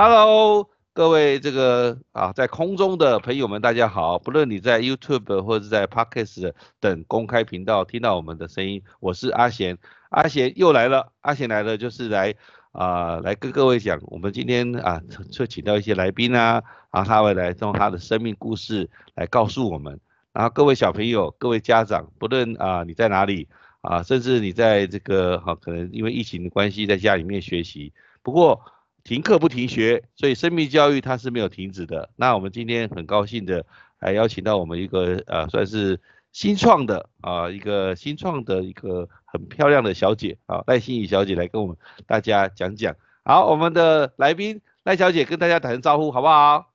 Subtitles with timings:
[0.00, 4.16] Hello，各位这个啊，在空中的朋友们，大家好。
[4.16, 9.76] 不论你在 YouTube 或者在 Podcast 等公开频道听到我们的声音，我是阿贤。
[10.10, 12.32] 阿贤又来了，阿贤来了就是来
[12.70, 15.02] 啊，来跟各位讲，我们今天啊，
[15.32, 19.98] 就请到一些来宾啊，啊他会来用他的生命故事来告诉我们。
[20.32, 23.48] 然后各位小朋友、各位家长，不论啊你在哪里
[23.80, 28.60] 啊，甚至你在这个哈，可能因为疫情的关系在家里面学习，不过。
[29.08, 32.10] 停课不停学，所以生命教育它是没有停止的。
[32.16, 33.64] 那我们今天很高兴的
[34.00, 35.98] 来邀请到我们一个呃算是
[36.30, 41.74] 新创的啊一个新创的一个很漂亮的小姐啊赖心怡小姐来跟我们
[42.06, 42.94] 大家讲讲。
[43.24, 46.70] 好，我们的来宾赖小姐跟大家打声招呼好不好？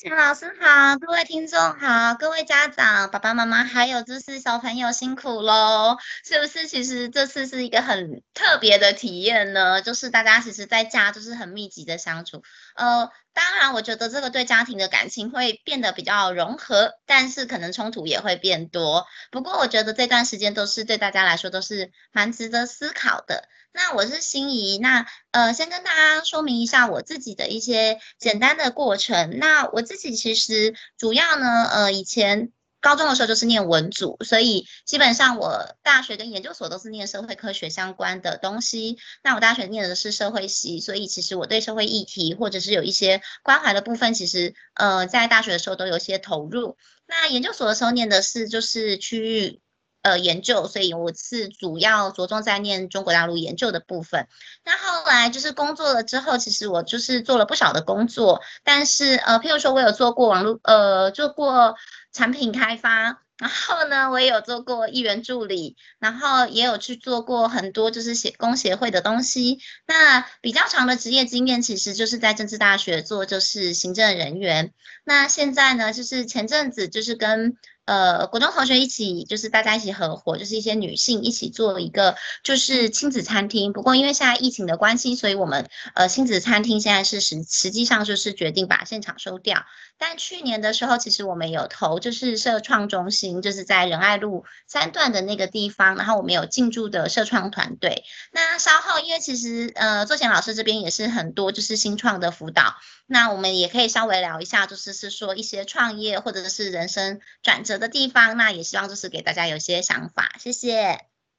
[0.00, 6.68] 陈老师好，各位听众好，各位家长、爸爸妈妈，还有就是小朋友辛苦喽，是不是？
[6.68, 12.44] 其实这次是一个很特别的体验呢，就是大家其实在家就是很密集的相处，
[12.76, 19.06] 呃，当然我觉得这个对家庭的感情会变得比较融合，但是可能冲突也会变多。
[19.30, 23.48] 不过我觉得这段时间都是对大家来说都是蛮值得思考的。
[23.70, 29.38] 那我是心仪，那呃，先跟大家说明一下我自己的一些简单的过程。
[29.38, 38.98] 那我自己其实主要呢，呃，以前高中的时候就是念文组，所以基本上我大学跟研究所都是念社会科学相关的东西。
[39.22, 46.76] 那我大学念的是社会系，所以其实我对社会议题或者是有一些关怀的部分，其实呃，在大学的时候都有些投入。
[47.06, 49.60] 那研究所的时候念的是就是区域。
[50.00, 54.28] 呃，研究，所以我是主要着重在念中国大陆研究的部分。
[54.64, 61.74] 那后来就是工作了之后，其实我就是做了不少的工作，但是呃，譬如说我有做过网络，呃，做过
[62.18, 69.60] 产品开发，然后呢，我也有做过议员助理，然后也有去做过很多就是协工协会的东西。
[69.86, 74.72] 那比较长的职业经验，其实就是在政治大学做就是行政人员。
[75.04, 77.56] 那现在呢，就是前阵子就是跟。
[77.88, 83.72] 呃，国中同学一起就是大家一起合伙，就是一些女性一起做一个就是亲子餐厅。
[83.72, 89.64] 不过因为现在疫情的关系，所以我们呃亲子餐厅现在是实实际上就是决定把现场收掉。
[89.98, 98.04] 但去年的时候，其实我们有投就是社创中心，就是在仁爱路三段的那个地方，然后我们有进驻的社创团队。
[98.32, 102.74] 那稍后因为其实呃作贤老师这边也是很多就是新创的辅导，
[103.06, 107.78] 那我们也可以稍微聊一下，就是是说一些创业或者是人生转折。
[107.78, 110.98] 的地方，那也希望就是给大家有些想法，谢谢。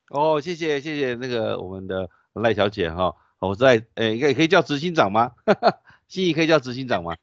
[0.10, 5.32] 哦，谢谢谢谢那个我们的赖小姐哈，我在诶，应该可以叫执行长吗？
[6.08, 7.18] 心仪可以叫执行长吗？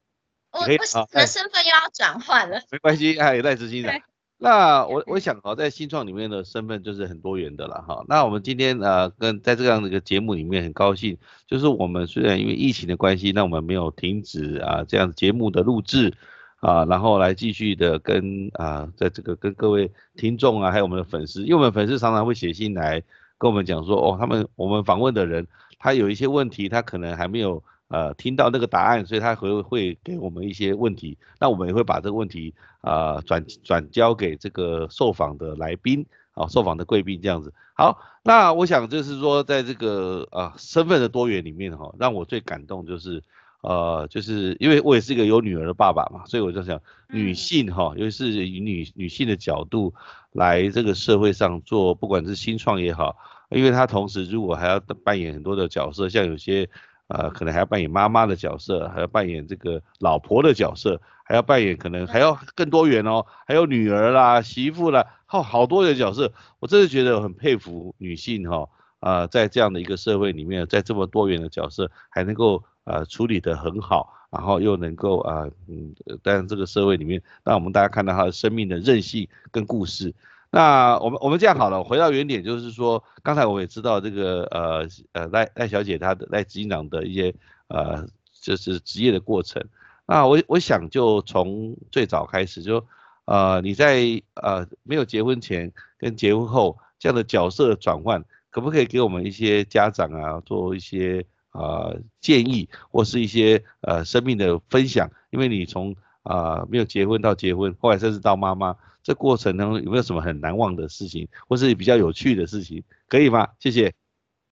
[0.61, 2.61] 我不行，的身份又要转换了。
[2.71, 3.95] 没关系，哎，赖执行长。
[4.39, 8.05] 那我我想哈，在新创里面的身份就是很多元的了哈。
[8.09, 16.15] 那我们今天呃，跟在这样的一个节目里面很高兴，就是我们虽然因为疫情的关系，那我们没有停止啊这样节目的录制。
[16.61, 23.01] 啊，然后来继续的跟啊，在这个跟各位听众啊，还有我们的粉丝，因为我们粉丝常常会写信来
[23.39, 25.47] 跟我们讲说，哦，他们我们访问的人，
[25.79, 37.53] 他有一些问题，他可能还没有呃听到那个答案，所以他会会给我们一些问题，那我们也会把这个问题啊转转交给这个受访的来宾啊，受访的贵宾这样子。
[37.75, 43.23] 好，那我想就是说，在这个啊身份的多元里面哈，让我最感动就是。
[43.63, 49.93] 呃，就是因为我也是一个有女儿的爸爸嘛，所以我就想，女性哈，尤其是以女女性的角度
[50.31, 53.17] 来这个社会上做，不管是新创也好，
[53.51, 56.69] 因为她同时如果还要扮演很多的角色，像有些
[57.09, 68.69] 呃可能还要扮演妈妈的角色，还要扮演这个老婆的角色，还要扮演可能还要更多元哦，还有女儿啦、媳妇啦，好好多的角色，我真的觉得很佩服女性哈，
[69.01, 72.63] 啊，在这样的一个社会里面，在这么多元的角色还能够。
[72.87, 75.93] 呃，处理得很好，然后又能够啊，嗯，
[76.23, 80.15] 在这个社会里面，让我们大家看到她的生命的韧性跟故事。
[80.57, 87.35] 那我们我们这样好了，回到原点，就是说，刚才我也知道这个呃呃赖赖小姐她的赖执行长的一些
[87.69, 88.07] 呃
[88.41, 89.63] 就是职业的过程。
[90.07, 92.83] 那我我想就从最早开始，就
[93.27, 94.01] 呃你在
[94.33, 101.27] 呃没有结婚前跟结婚后这样的角色转换，可不可以给我们一些家长啊做一些？
[101.59, 108.77] 呃，建议或是一些呃生命的分享，因为你从啊没有结婚到结婚，后来甚至到妈妈，
[109.07, 113.51] 这过程中有没有什么很难忘的事情，或是比较有趣的事情，可以吗？
[113.61, 113.95] 谢谢。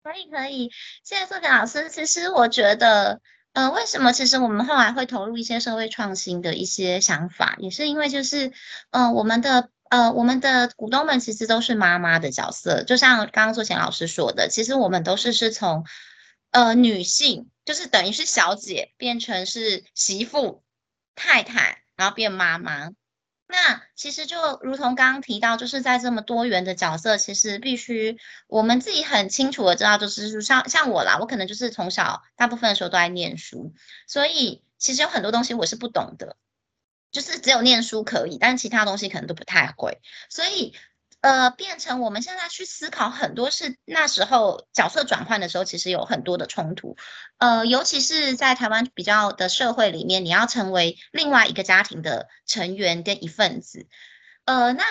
[0.02, 0.72] 可以可以，
[1.04, 1.88] 谢谢苏田老师。
[1.88, 3.20] 其实我觉得，
[3.52, 8.50] 呃，为什么其实我们后来会投入一些社会创新的一些想法，也是因为就是，
[8.90, 15.84] 呃，我们的呃我们的股东们其实都是妈妈的角色，就像刚刚苏田老师说的，其实我们都是是从。
[16.50, 17.48] 呃，女性。
[17.64, 20.64] 就是等于是小姐变成是媳妇、
[21.14, 22.90] 太太，然后变妈妈。
[23.50, 28.16] 那其实就如同刚刚提到，就是在这么多元的角色，其实必须
[28.46, 33.74] 我们自己很清楚的知道，就是像像我啦，我可能就是从小大部分的时候都在念书，
[34.06, 36.36] 所以其实有很多东西我是不懂的，
[37.10, 40.74] 就是只有念书可以，但其他东西可能都不太会，所以。
[41.20, 46.96] 呃，变成我们现在去思考很多是那时候角色转换的时候，其实有很多的冲突。
[47.38, 53.86] 呃，尤其是在台湾比较的社会里面，你要成为另外一个家庭的成员跟一份子。
[54.46, 54.84] 呃，那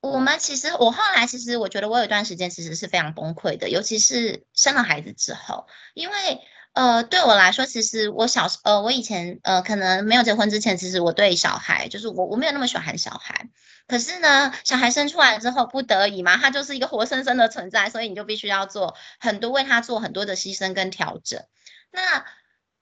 [0.00, 6.40] 我们其实我后来其实我觉得我有一段时间其实是非常崩溃的，尤其是生了孩子之后，因为
[6.76, 13.48] 呃对我来说，其实我小时呃我以前呃可能没有结婚之前，其实我对小孩就是我我没有那么喜欢小孩。
[13.88, 21.42] 可是呢，小孩生出来之后，不得已嘛，他就是一个活生生的存在，所以你就必须要做很多为他做很多的牺牲跟调整。
[21.90, 22.26] 那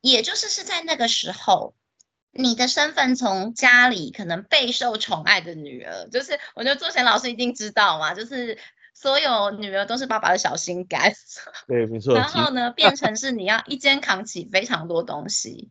[0.01, 1.77] 也就是是在那个时候，
[2.33, 8.59] 你的身份从家里可能备受宠爱的女儿，就是我觉得作贤老师一定知道嘛，就是
[8.95, 11.13] 所有女儿都是爸爸的小心肝。
[11.69, 12.15] 对，没错。
[12.15, 15.71] 然后呢，变成是你要一肩扛起非常多东西。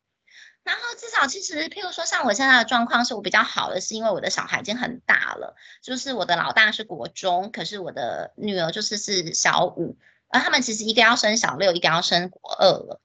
[0.63, 9.97] 然后至少其实，譬如说像我现在的状况是我比较好的，是因为我的小孩已经很大了，就是我的老大是国中，可是我的女儿就是是小五，
[10.29, 13.01] 而他们其实一个要升小六，一个要升国二了。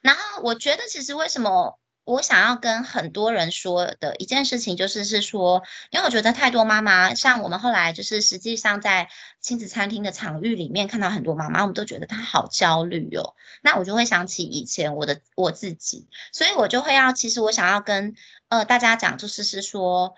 [0.00, 1.78] 然后我觉得其实为什么？
[2.04, 9.08] 我想要跟很多人说的一件事情，就是是说，因为我觉得太多妈妈，像我们后来就是实际上在
[9.40, 13.34] 亲子餐厅的场域里面看到很多妈妈，我们都觉得她好焦虑哦。
[13.62, 18.14] 那我就会想起以前我的我自己，所以我就会要，其实我想要跟
[18.48, 20.14] 呃大家讲，就是是说，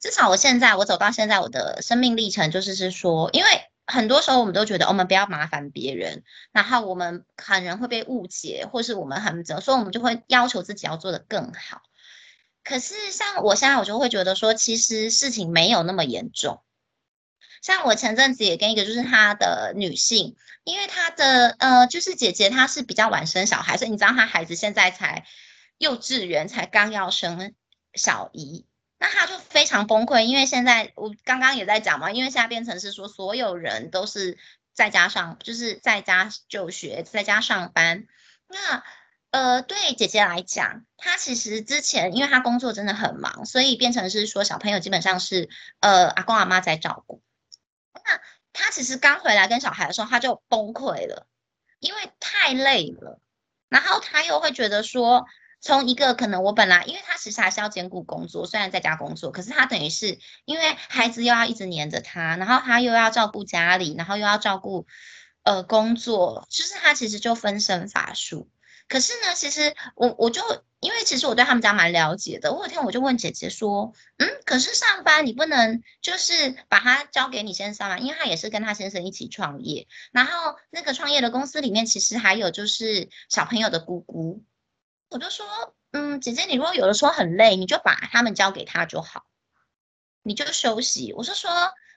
[0.00, 3.48] 至少我现在我走到现在我的生命历程，就是是说，因为。
[3.86, 11.82] 很多时候我们都觉得我们不要麻烦别人，然后我们可能会被误解，或是我们很怎所以我们就会要求自己要做得更好。
[12.62, 16.62] 可是像我现在，我就会觉得说，其实事情没有那么严重。
[17.60, 20.34] 像我前阵子也跟一个就是她的女性，
[20.64, 25.26] 因为她的呃就是姐姐她是比较晚生小孩，所以你知道她孩子现在才
[25.76, 27.54] 幼稚园，才刚要生
[27.94, 28.66] 小姨。
[29.04, 34.38] 那他就非常崩溃，因为现在我刚刚也在讲嘛，因为现在变成是说所有人都是
[34.72, 38.06] 在家上，就是在家就学，在家上班。
[38.48, 38.82] 那
[39.30, 47.20] 呃，对姐姐来讲，她其实之前因为她工作真的很忙，所以变成是说小朋友基本上是呃阿公阿妈在照顾。
[47.92, 48.22] 那
[48.54, 51.26] 她其实刚回来跟小孩的时候，她就崩溃了，
[51.78, 53.20] 因为太累了，
[53.68, 55.26] 然后她又会觉得说。
[55.64, 64.86] 从一个可能我本来，因为他其实还是要兼顾工作，虽然在家工作，可是他等于是因为孩子又要一直黏着他，然后他又要照顾家里，然后又要照顾
[65.42, 68.50] 呃工作，就是他其实就分身乏术。
[68.88, 70.42] 可是呢，其实我我就
[70.80, 84.44] 因为其实我对他们家蛮了解的，我有天我就问姐姐说，嗯，可是上班你不能就是把他交给你先生嘛，因为他也是跟他先生一起创业，然后那个创业的公司里面其实还有就是小朋友的姑姑。
[85.14, 85.46] 我就说，
[85.92, 89.22] 嗯，姐姐，你如果有的时候很累，你就把他们交给他就好，
[90.24, 91.12] 你就休息。
[91.12, 91.48] 我是说，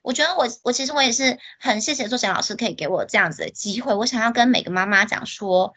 [0.03, 3.95] 我觉得我我其实我也是很谢谢周贤老师可以给我这样子的机会。
[3.95, 5.73] 我想要跟每个妈妈讲说，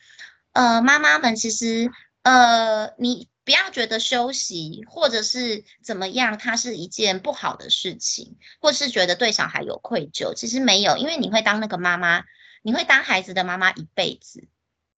[0.53, 1.91] 呃，妈妈们其实，
[2.25, 12.23] 呃，你不要觉得休息或者是怎么样，它是一件不好的事情，或是觉得对小孩有愧疚，其实没有，因为你会当那个妈妈，
[12.61, 14.47] 你会当孩子的妈妈一辈子。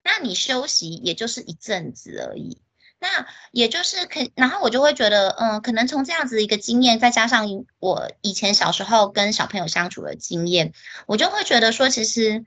[0.05, 2.61] 那你休息也就是一阵子而已，
[2.99, 7.47] 那也就是可，然后我就会觉得，嗯，可能从这样子一个经验，再加上
[7.79, 10.73] 我以前小时候跟小朋友相处的经验，
[11.07, 12.45] 我就会觉得说，其实，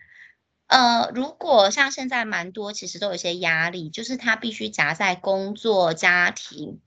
[0.67, 6.81] 呃，如果像现在蛮多，其实都有一些压力，就是他必须夹在工作、家庭，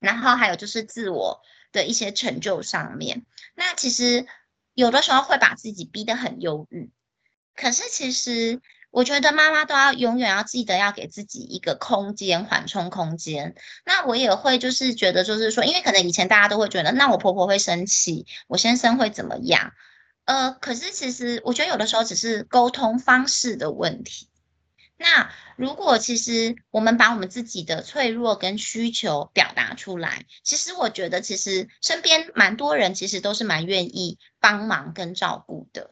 [0.00, 4.26] 然后还有就是自我的一些成就上面，那其实
[4.72, 6.90] 有的时候会把自己逼得很忧郁，
[7.54, 8.62] 可是其实。
[8.94, 13.56] 我觉得妈妈都要永远要记得要给自己一个空间缓冲空间。
[13.84, 19.72] 那我也会就是觉得就是说，因为可能以前大家都会觉得，那我婆婆会生气，我先生会怎么样？
[20.26, 24.28] 呃，可是其实我觉得有的时候只是沟通方式的问题。
[24.96, 35.90] 那如果其实我们把我们自己的脆弱跟需求表达出来，其实我觉得其实身边蛮多人其实都是蛮愿意帮忙跟照顾的。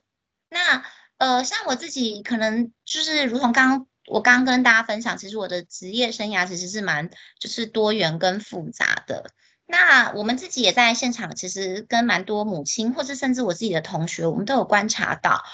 [0.48, 0.84] 那。
[1.22, 9.30] 呃，像我自己可能就是如同刚我刚跟大家分享，其实我的职业生涯其实是蛮就是多元跟复杂的。
[9.64, 15.44] 那我们自己也在现场，其实跟蛮多母亲，或者甚至我自己的同学，我们都有观察到，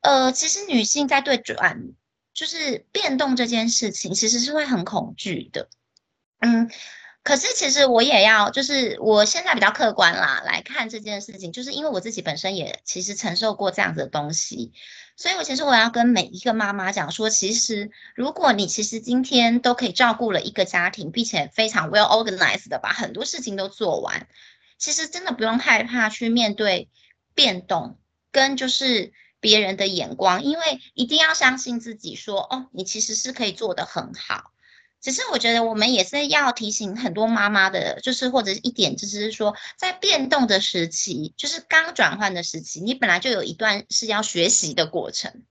[0.00, 1.80] 呃，其实女性在对转
[2.34, 5.68] 就是变动这件事情，其实是会很恐惧的。
[6.40, 6.68] 嗯，
[7.22, 14.72] 可是其实我也要，就是我现在比较客观啦来看这件事情，就是因为我自己本身也其实承受过这样子的东西，
[15.16, 24.26] 所以我其实我要跟每一个妈妈讲说，其实如果你其实今天都可以照顾了一个家庭，并且非常 well organized 的把很多事情都做完，
[24.78, 26.88] 其实真的不用害怕去面对
[27.34, 27.98] 变动
[28.32, 34.52] 跟就是别人的眼光，因为一定要相信自己，说哦，你其实是可以做得很好。
[35.00, 45.44] 只是我觉得我们也是要提醒很多妈妈的，就是或者一点，就是说在变动的时期，就是刚转换的时期，你本来就有一段是要学习的过程，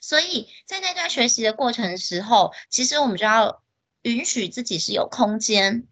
[0.00, 3.62] 所以在那段学习的过程时候，其实我们就要
[4.02, 5.86] 允许自己是有空间，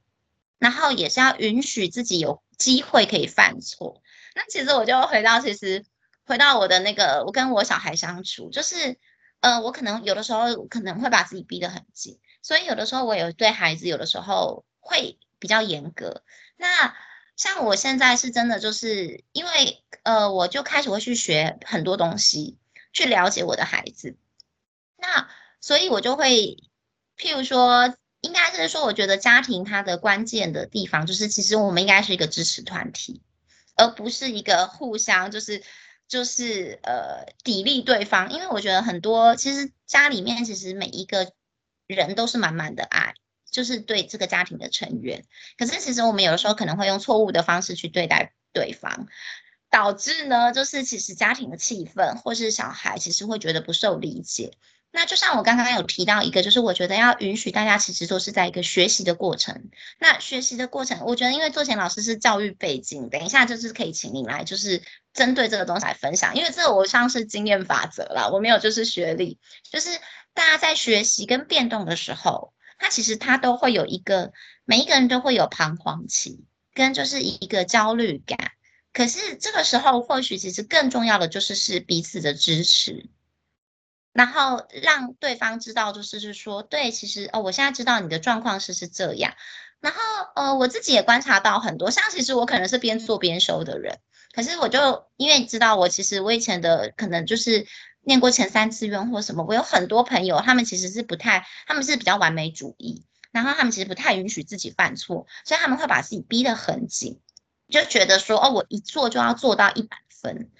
[0.59, 4.03] 然后也是要允许自己有机会可以犯错。
[4.35, 5.85] 那其实我就回到，其实
[6.27, 8.99] 回到我的那个，我跟我小孩相处，就是
[9.41, 12.19] 呃，我可能有的时候可能会把自己逼得很紧。
[12.43, 16.23] 所以有的时候我有对孩子，有的时候会比较严格。
[16.57, 16.95] 那
[17.37, 22.59] 像我现在是真的，就是因为呃，我就开始会去学很多东西，
[22.93, 24.17] 去了解我的孩子。
[24.97, 25.29] 那
[25.61, 26.57] 所以我就会，
[27.17, 33.23] 譬如说，应该是说，我觉得家庭它的关键的地方，就是其实我们应该是一个支持团体，
[33.77, 35.63] 而不是一个互相就是
[36.09, 38.33] 就是呃砥砺对方。
[38.33, 41.33] 因为我觉得很多其实家里面其实每一个。
[41.95, 43.15] 人都是满满的爱，
[43.51, 45.25] 就是对这个家庭的成员。
[45.59, 49.07] 可是其实我们有的时候可能会用错误的方式去对待对方，
[49.71, 54.53] 导致呢，就是其实家庭的气氛或是小孩其实会觉得不受理解。
[54.93, 59.71] 那就像我刚刚有提到一个，就是我觉得要允许大家其实都是在一个学习的过程。
[60.01, 64.83] 那学习的过程，我觉得因为做前老师是教育背景，等一下就是可以请你来，就是
[65.15, 66.35] 针对这个东西来分享。
[66.35, 69.39] 因为这个我像是经验法则啦，我没有就是学历，
[69.71, 69.91] 就是。
[70.33, 74.33] 大家在学习跟变动的时候，他其实他都会有一个，
[74.65, 78.53] 每一个人都会有彷徨期，跟就是一个焦虑感。
[78.93, 83.09] 可是这个时候，或许其实更重要的就是是彼此的支持，
[84.13, 89.35] 然后让对方知道，就是是说，对，其实哦，我现在知道你的状况是是这样。
[89.81, 90.01] 然后
[90.37, 93.99] 呃，我自己也观察到很多，像其实我可能是边做边收的人，
[94.33, 97.67] 可是我就因为知道我其实我以前的可能就是。
[98.11, 107.21] 念过前三志愿或什么，我有很多朋友，他们其实是不太，他们是比较完美主义，然后他们其实不太允许自己犯错，所以他们会把自己逼得很紧，
[107.69, 110.51] 就觉得说，哦，我一做就要做到一百分。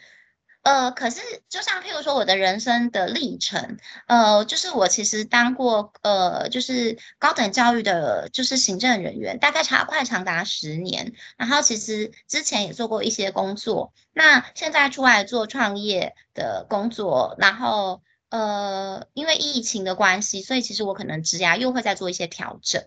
[0.63, 11.15] 呃，可是就像譬如说我的人生的历程，呃，就是我其实当过呃，就是高等教育的，就是行政人员，大概长快长达十年。
[11.39, 22.85] 然后其实之前也做过一些工作，那现在出来做创业的工作，然后呃，因为疫情的关系，所以其实我可能职涯又会再做一些调整。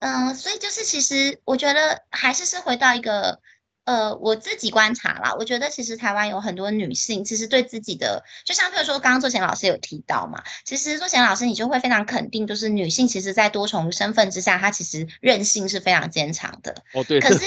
[0.00, 3.40] 嗯，所以就是其实我觉得还是是回到一个。
[3.84, 16.74] 呃，我自己观察啦，我觉得其实台湾有很多女性，其实对自己的，就像譬如说刚刚作贤老师有提到嘛，其实作贤老师你就会非常肯定，就是女性其实在多重身份之下，她其实韧性是非常坚强的。
[16.94, 17.20] 哦，对。
[17.20, 17.44] 可是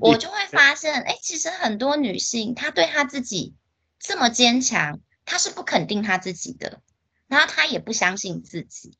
[0.00, 3.54] 我就会发现，哎，其实很多女性她对她自己
[3.98, 6.80] 这么坚强，她是不肯定她自己的，
[7.26, 8.96] 然后她也不相信自己。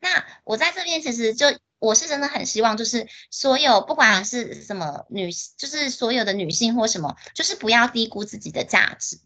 [0.00, 1.46] 那我在这边其实就。
[1.86, 9.20] 我是真的很希望，就是所有不管是什么女，就是所有的女性或什么，就是不要低估自己的价值，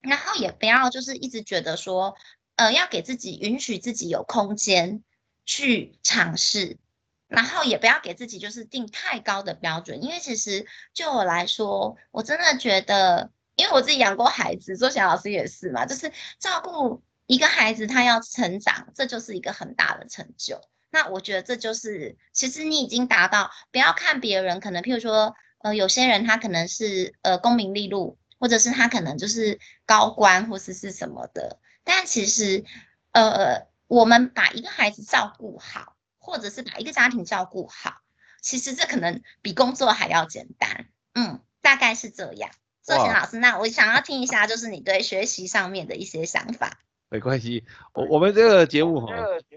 [0.00, 2.14] 然后也不要就是一直觉得说，
[2.54, 5.02] 呃，要给自己允许自己有空间
[5.44, 6.78] 去尝试，
[7.26, 20.60] 然后也不要给自己就是定太高的标准，因为其实就我来说，我真的觉得，因为我自己养过孩子，周贤老师也是嘛，就是照顾一个孩子，他要成长，这就是一个很大的成就。
[20.90, 32.64] 那我觉得这就是，其实你已经达到，不要看别人，可能譬如说，呃，有些人他可能是呃功名利禄，或者是他可能就是高官或是是什么的，但其实，
[33.12, 38.00] 呃，我们把一个孩子照顾好，或者是把一个家庭照顾好，
[38.40, 42.50] 其实这可能比工作还要简单，嗯，大概是这样。
[42.82, 46.78] 周贤老师，那我想要听一下，就是你对学习上面的一些想法。
[47.10, 49.14] 没关系，我我们这个节目哈，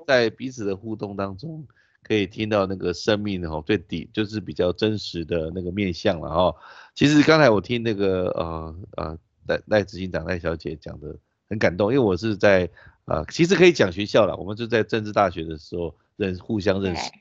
[0.07, 1.67] 在彼此的互动当中，
[2.01, 6.55] 可以听到那个生命哈最底就是比较真实的那个面相了哈。
[6.95, 9.17] 其实刚才我听那个呃呃
[9.47, 11.13] 赖赖执行长赖小姐讲的
[11.49, 12.69] 很感动，因为我是在
[13.05, 17.11] 呃其实可以讲学校了，我们就在政治大学的时候认互相认识，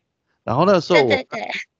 [0.45, 1.13] 然后那时候我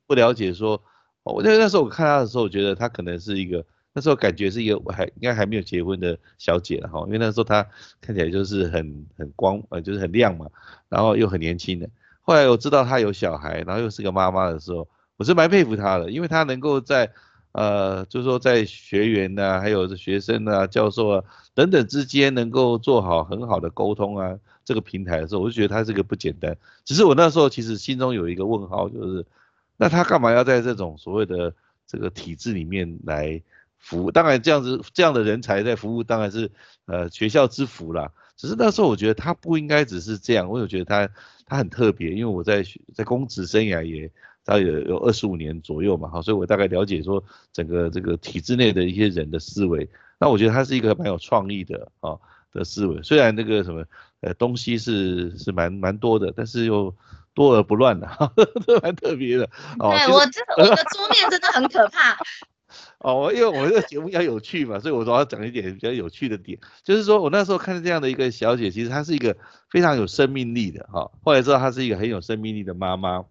[0.09, 0.83] 不了解说，
[1.23, 7.67] 我那那时候我看他的时候，我觉得他可能是一个那时候感觉是一个还应该还没有结婚的小姐了哈，因为那时候她
[8.01, 10.47] 看起来就是很很光呃就是很亮嘛，
[10.89, 11.91] 然后又很年轻的。
[12.23, 17.11] 后来我知道她有小孩，然后又是个妈妈的时候，我是蛮佩服她的，因为她能够在
[17.51, 26.57] 呃就是说在学员呐，还有学生啊、教授啊等等之间能够做好很好的沟通啊，这个平台的时候，我就觉得她这个不简单。
[26.85, 29.27] 只是我那时候其实心中有一个问号，就是
[29.77, 31.53] 那她干嘛要在这种所谓的
[31.89, 33.43] 这个体制里面来？
[33.81, 36.53] 服务当然这样子，这样的人才在服务当然是
[36.87, 38.13] 呃学校之福啦。
[38.37, 41.09] 只是那时候我觉得他不应该只是这样，我有觉得他
[41.47, 44.11] 他很特别，因为我在在公职生涯也
[44.45, 47.23] 大概有有二十五年左右嘛，好，所以我大概了解说
[47.53, 49.89] 整个这个体制内的一些人的思维。
[50.19, 52.17] 那我觉得他是一个蛮有创意的啊
[52.53, 53.85] 的思维，虽然那个什么
[54.21, 56.95] 呃东西是是蛮蛮多的，但是又
[57.35, 58.09] 多而不乱的，
[58.67, 59.47] 都蛮特别的。
[59.79, 62.17] 对我这我的桌面真的很可怕。
[62.99, 66.59] 哦，因为我们这个节目要有趣嘛，所以我总要讲一点比较有趣的点。
[66.83, 69.37] 就是说我那时候看到这样的一个小姐，其实她是一个
[69.71, 71.11] 非常有生命力的哈。
[71.23, 73.25] 后来知道她是一个很有生命力的妈妈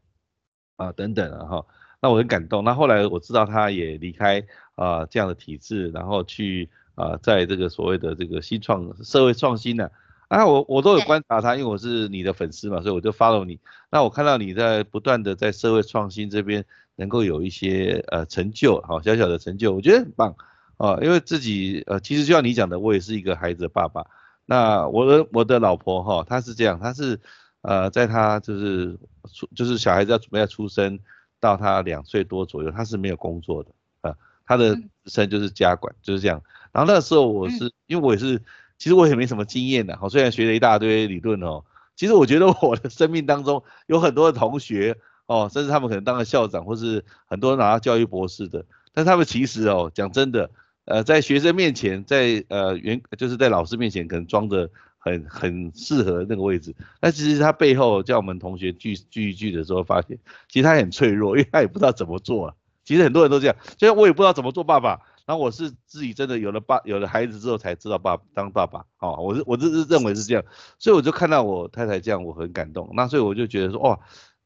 [0.77, 1.65] 啊，等等啊哈。
[2.01, 2.63] 那我很感动。
[2.63, 4.43] 那后来我知道她也离开
[4.75, 9.89] 啊这样的体制，然后去啊在这个所谓的这个新创社会创新呢
[10.29, 13.59] 啊，我我都有观察她，因为我是你的粉丝嘛，所以我就 follow 你。
[13.91, 16.65] 那我看到你在不断的在社会创新这边。
[16.99, 20.35] 能够有一些呃成就，好小小的成就，我觉得很棒
[20.75, 20.99] 啊。
[21.01, 24.05] 因为自己呃，其实就像你讲的，我也是一个孩子的爸爸。
[24.45, 27.17] 那我的我的老婆哈，她是这样，她是
[27.61, 28.99] 呃，在她就是
[29.33, 30.99] 出就是小孩子要准备要出生
[31.39, 33.69] 到她两岁多左右，她是没有工作的
[34.01, 34.13] 啊。
[34.45, 36.41] 她的职称就是家管，就是这样。
[36.73, 38.37] 然后那时候我是因为我也是，
[38.77, 41.63] 其实我也没什么经验的，好虽然学了一大堆理论哦，
[41.95, 44.97] 其实我觉得我的生命当中有很多的同学。
[45.29, 50.49] 哦，甚至他们可能当了校长，或是很多拿到教育博士的，但他们其实哦，讲真的，
[50.85, 62.55] 呃，在学生面前，在呃原就是在老师面前，可能装的很很适合那个位置，但其实他背后叫我们同学聚聚一聚的时候，发现其实他很脆弱，因为他也不知道怎么做啊。
[62.83, 68.83] 其实很多人都这样，就像我也不知道怎么做爸爸，然后我是自己真的有了爸有了孩子之后才知道爸当爸爸。
[68.97, 70.43] 哦，我是我是认为是这样，
[70.79, 72.89] 所以我就看到我太太这样，我很感动。
[72.95, 73.99] 那所以我就觉得说，哇。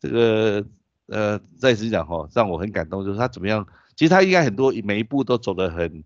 [0.03, 0.65] 这个
[1.13, 3.67] 呃，再次讲哈，让我很感动，就是他怎么样？
[3.95, 6.04] 其实他应该很多每一步都走得很，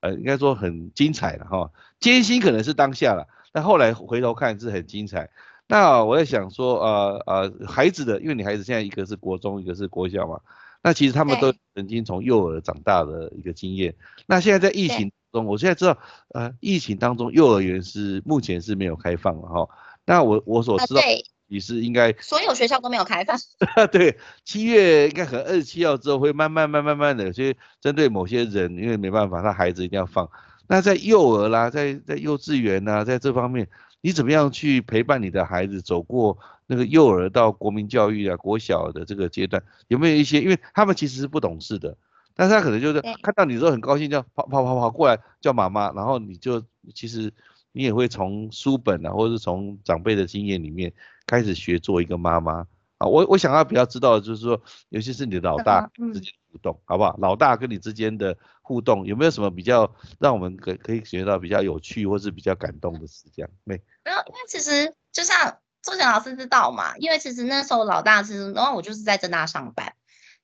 [0.00, 1.70] 呃，应该说很精彩了哈。
[2.00, 5.30] 艰辛可能是当下了，但后来回头看是很精彩。
[5.68, 10.40] 那我在想说，呃呃，孩子的，因为你孩子现在一个是国中，一个是国小嘛，
[10.82, 13.94] 那其实他们都曾经从幼儿长大的一个经验。
[14.26, 15.96] 那现在在疫情中，我现在知道，
[16.34, 19.68] 呃，疫情当中幼儿园是目前是没有开放了哈。
[20.04, 21.00] 那我我所知道。
[21.48, 23.36] 你是应该所有学校都没有开放，
[23.90, 30.28] 对，七月应该可能二十七号之后会慢慢慢慢慢的，所以针对某些人，因为没办法，他孩子一定要放。
[30.68, 33.66] 那在幼儿啦，在在幼稚园呐，在这方面，
[34.02, 39.62] 你怎么样去陪伴你的孩子走过那个幼儿到国民教育啊、国小的这个阶段？
[39.86, 40.42] 有没有一些？
[40.42, 41.96] 因为他们其实是不懂事的，
[42.34, 46.62] 但是他可能就是看到你之后很高兴，叫跑跑跑跑过来叫妈妈，然后你就
[46.94, 47.32] 其实
[47.72, 50.92] 你也会从书本啊，或者是从长辈的经验里面。
[51.28, 57.14] 开始学做一个妈妈啊，我我想要比较知道的就是说，尤其是你的老大之间互动，好不好？
[57.18, 63.28] 老大跟你之间的互动有没有什么比较让我们可可以学到比较有趣或是比较感动的事？
[63.36, 63.76] 这样没？
[64.04, 69.94] 没有，因为其实就像周贤老师知道嘛，因为其实那时候老大是，然后我就是在正大上班。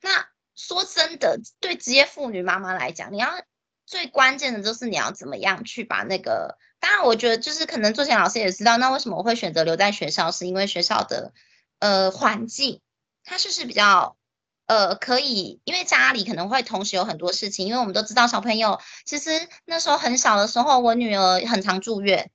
[0.02, 3.30] 那说真的，对职业妇女妈妈来讲，你要
[3.86, 6.58] 最关键的就是你要怎么样去把那个。
[6.86, 11.32] 当然，我觉得就是可能做前老师也知道，那为什么我会选择留在学校，是因为学校的
[11.78, 12.82] 呃环境，
[13.24, 14.18] 它就是比较
[14.66, 19.30] 呃可以，因为家里可能会同时有很多事情，因为我们都知道小朋友其实
[19.64, 22.30] 那时候很小的时候，我女儿很常住院，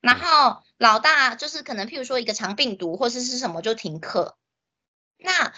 [0.00, 4.36] 然后老大就是可能譬如说一个肠病毒或者是什么就停课，
[5.18, 5.52] 那。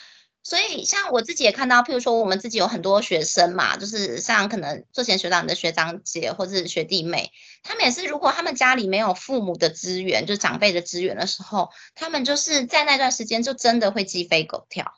[0.45, 7.31] 所以，像我自己也看到，譬如说，我们自己有很多学生嘛，就是像可能做前学长的学长姐或者是学弟妹，
[7.63, 14.95] 他们也是，如果他们家里没有父母的资源，就长辈的资源的时候，他们就是在那段时间就真的会鸡飞狗跳，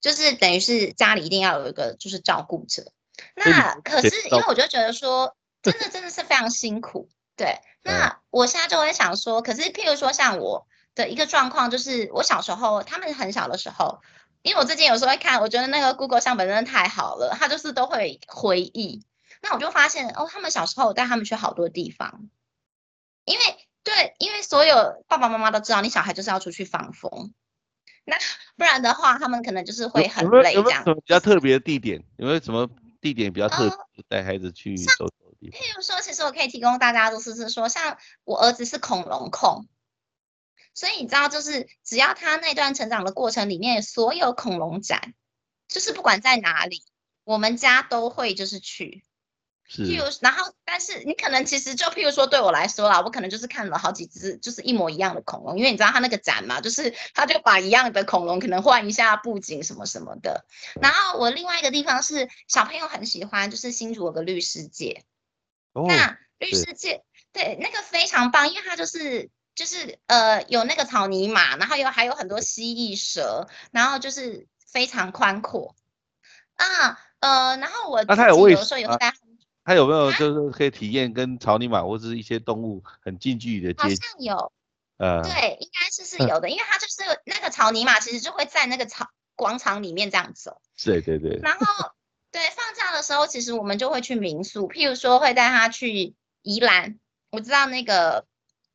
[0.00, 2.90] 就是等于是家里一定要有一个就是照顾者。
[3.36, 7.08] 那可是因为我就觉得说， 真的真的是非常辛苦。
[7.36, 10.66] 对，那我现在就会想说，可是譬如说像我
[10.96, 14.00] 的一个状况，就是我小时候，他们很小的时候。
[14.42, 19.04] 因为我最近有时候会看，我觉得那个 Google 相本真的太好了，它就是都会回忆。
[19.42, 22.28] 那我就发现哦，他们小时候带他们去好多地方，
[23.24, 23.44] 因为
[23.82, 27.32] 对，因为所有爸爸妈妈都知道，你小孩就是要出去放风，
[28.04, 28.16] 那
[28.56, 30.84] 不然的话，他们可能就是会很累这样。
[30.84, 32.04] 比较特别的地点？
[32.18, 32.68] 有没有什么
[33.00, 35.58] 地点比较特别，带孩子去走走的地方。
[35.58, 39.66] 譬如说，其实我可以提供大家就是是说，像我儿子是恐龙控，
[40.74, 45.14] 所以你知道，就是只要他那段成长的过程里面，所有恐龙展，
[45.68, 46.82] 就是不管在哪里，
[47.24, 49.04] 我们家都会就是去。
[49.72, 60.44] 譬如，然后，但是你可能其实就譬如说，对我来说啦，我可能就是看了好几只，就是一模一样的恐龙，因为你知道他那个展嘛，就是他就把一样的恐龙可能换一下布景什么什么的。
[60.82, 65.04] 然后我另外一个地方是小朋友很喜欢，就是新竹有个绿世界。
[65.72, 65.84] 哦。
[65.86, 75.74] 那绿世界，对，那个非常棒，因为它就是就是呃有那个草泥马，然后有还有很多蜥蜴蛇，然后就是非常宽阔
[76.56, 79.12] 啊呃，然后我那他有有时候也会带。
[79.62, 83.82] 他有没有就是可以体验跟草泥马或者是一些动物很近距离的接？
[83.82, 84.52] 好像有，
[84.96, 90.60] 呃，对，应该是是有的，因为他就是那个草泥马，其实就会在那个草广场里面这样走。
[90.82, 91.38] 对对对。
[91.42, 91.64] 然后，
[92.32, 96.98] 对，放假的时候，其实我们就会去民宿，譬如说会带他去宜兰，
[97.30, 98.24] 我知道那个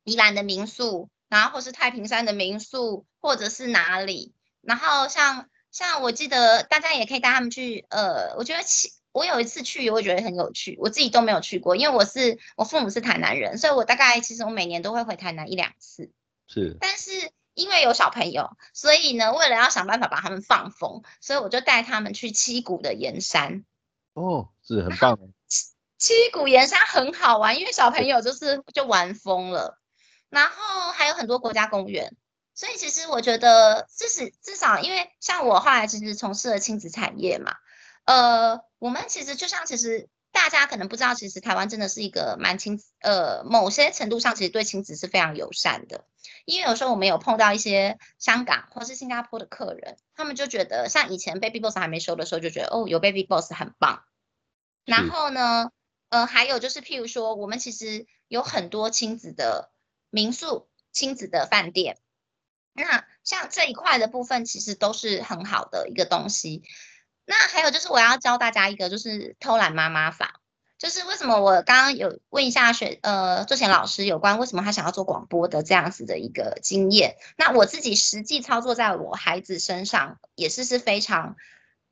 [0.06, 4.32] 宜兰的民宿，然后或是太平山的民宿，或者是哪里。
[4.62, 8.90] 然后像像我记得大家也可以带他们去，呃，我觉得其。
[9.12, 16.10] 我有一次去，我觉得很有趣，我自己都没有去过，因为我是我父母是台南人，所以我大概其实我每年都会回台南一两次。
[16.46, 23.64] 是，但是因为有小朋友，所以呢，为了要想办法把他们放风，所以我就带他们去七股的盐山。
[24.12, 25.18] 哦，是很棒。
[25.48, 25.64] 七
[25.96, 29.78] 七股盐山很好玩，因为小朋友就是就玩疯了，
[30.28, 32.16] 然后还有很多国家公园，
[32.54, 37.54] 所以其实我觉得至少至少，因为像我后来其实从事了亲子产业嘛。
[38.04, 46.04] 呃，我们其实就像，其实大家可能不知道，其实台湾真的是一个蛮亲，呃，某些程度上其实对亲子是非常友善的。
[46.44, 54.04] 因为有时候我们有碰到一些香港或是新加坡的客人，他们就觉得像以前 Baby Boss 还没收的时候，就觉得哦，有 Baby Boss 很棒。
[54.84, 55.72] 然后呢，
[56.10, 59.72] 呃，还有就是譬如说，我们其实有很多亲子的
[60.16, 61.98] 民宿、亲子的饭店，
[62.72, 66.62] 那像这一块的部分，其实都是很好的一个东西。
[67.26, 70.40] 那还有就是我要教大家一个就是偷懒妈妈法，
[70.78, 81.36] 就是为什么我刚刚有问一下学呃周贤老师有关为什么他想要做广播的这样子的一个经验，那我自己实际操作在我孩子身上也是是非常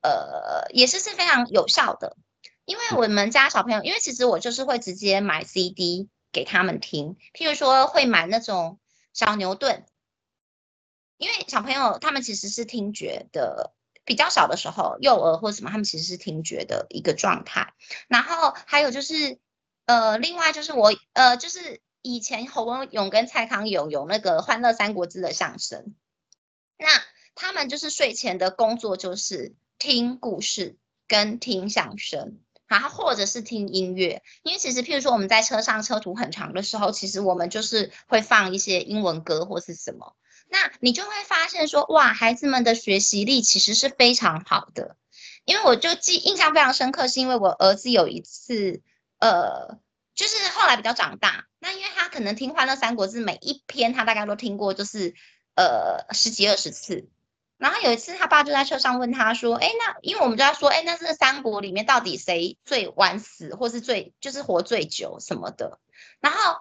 [0.01, 2.17] 呃也是是非常有效的，
[2.65, 8.79] 因为我们家小朋友，因为其实我就是会直接买 CD 给他们听，譬如说会买那种
[9.15, 9.87] 小牛顿，
[11.17, 13.73] 因为小朋友他们其实是听觉的。
[14.07, 17.73] 比较小的时候，幼儿或什么，他们其实是听觉的一个状态。
[18.07, 19.39] 然后还有就是，
[19.87, 25.95] 呃，另外就是我，呃，就是以前侯文勇跟蔡康永有那个《欢乐三国志》的相声，
[26.77, 26.87] 那
[27.35, 30.77] 他们就是睡前的工作就是听故事
[31.09, 32.41] 跟听相声，
[32.75, 34.23] 然后或者是听音乐。
[34.43, 40.17] 因为其实譬如说我们在车上车途很长的时候，其实我们就是会放一些英文歌或是什么。
[40.49, 44.97] 那你就会发现说，哇，孩子们的学习力其实是非常好的。
[45.45, 48.83] 因为我就记印象非常深刻，是因为我儿子有一次，
[49.21, 49.79] 呃，
[50.15, 55.15] 就是后来比较长大，那因为他可能听《欢乐三国志》每一篇他大概都听过，就是
[55.55, 57.09] 呃十几二十次。
[57.59, 65.79] 然后有一次他爸就在车上问他说，哎，那因为我们就在说，哎，那这三国里面到底谁最晚死，或是最就是活最久什么的？
[66.21, 66.57] 然后。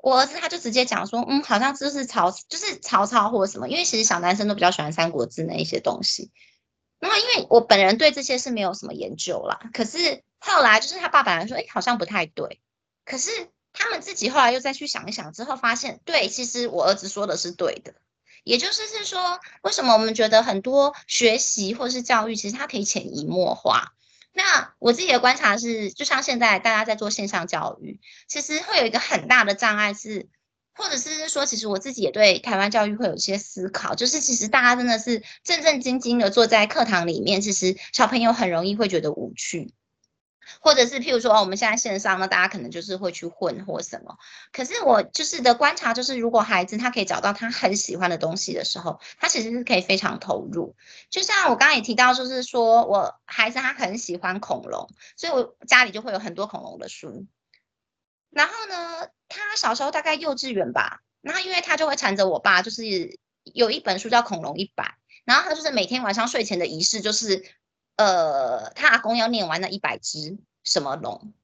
[0.00, 6.30] 我儿子他就直接讲说，嗯，好像就是曹，就是曹操或者什么，因为其实小男生都比较喜欢《三国志》那一些东西。
[7.00, 12.60] 那么因为我本人对这些是没有什么研究啦，可是后来就是他爸爸来说，哎，好像不太对。
[13.04, 17.94] 可是他们自己后来又再去想一想之后，发现对，其实我儿子说的是对的。
[18.48, 23.92] 也就是是说，为什么我们觉得很多学习或是教育，其实它可以潜移默化。
[24.32, 30.28] 那我自己的观察是，就像现在大家在做线上教育，其实会有一个很大的障碍是，
[30.74, 39.74] 或者是说，其实我自己也对台湾教育会有一些思考，就是其实大家真的是正正经经的坐在课堂里面，其实小朋友很容易会觉得无趣。
[40.60, 44.16] 或者是譬如说，我们现在线上，那大家可能就是会去混或什么。
[44.52, 50.74] 可是我就是的观察，就是如果孩子他可以找到他很喜欢的东西的时候，他其实是可以非常投入。
[51.10, 57.26] 就像我刚刚也提到，就是说我孩子他很喜欢恐龙，所以我家里就会有很多恐龙的书。
[58.30, 64.84] 然后呢，他小时候大概幼稚园吧，然后因为他就会缠着我爸，就是有一本书叫《恐龙一百》，
[65.24, 67.44] 然后他就是每天晚上睡前的仪式就是。
[67.98, 71.34] 呃，他阿公要念完那一百只什么龙，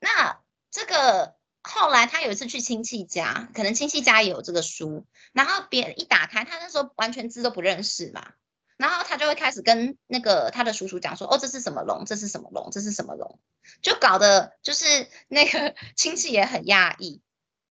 [0.00, 8.32] 那这个后来他有一次去亲戚家，可能亲戚家也有这个书，然后别人一打开，他那时候完全字都不认识嘛，
[8.76, 12.04] 然后他就会开始跟那个他的叔叔讲说，哦，这是什么龙？
[12.04, 12.70] 这是什么龙？
[12.72, 13.38] 这是什么龙？
[13.82, 17.22] 就搞得就是 那个亲戚也很讶异。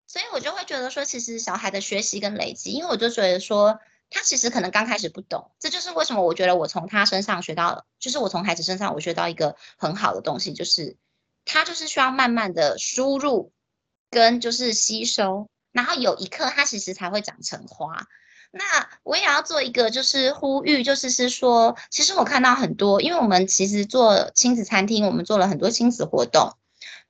[0.05, 10.97] 所以我就会觉得说，其实小孩的学习跟累积，因为我就觉得说，他其实可能刚开始不懂，这就是为什么我觉得我从他身上学到，就是我从孩子身上我学到一个很好的东西，就是
[11.45, 13.51] 他就是需要慢慢的输入
[14.09, 18.07] 跟就是吸收，然后有一刻他其实才会长成花。
[18.51, 18.63] 那
[19.03, 26.55] 我也要做一个，就是呼吁，就是是说，其实我看到很多，因为我们其实做亲子餐厅，我们做了很多亲子活动。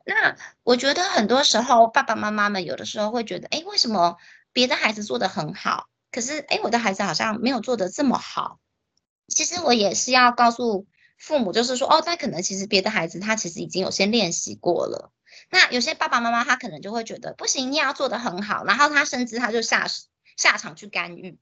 [0.04, 4.18] 那我觉得很多时候，爸爸妈妈们有的时候会觉得，哎，为什么
[4.52, 8.60] 别的孩子做的很好，可是哎，我的孩子好像没有做的这么好？
[9.28, 15.12] 其实我也是要告诉父母，就是说，哦，他可能其实别的孩子他其实已经有先练习过了。
[15.50, 19.88] 那有些爸爸妈妈他可能就会觉得，不行，你要做的很好，然后他甚至他就下。
[20.38, 21.38] 下场去干预，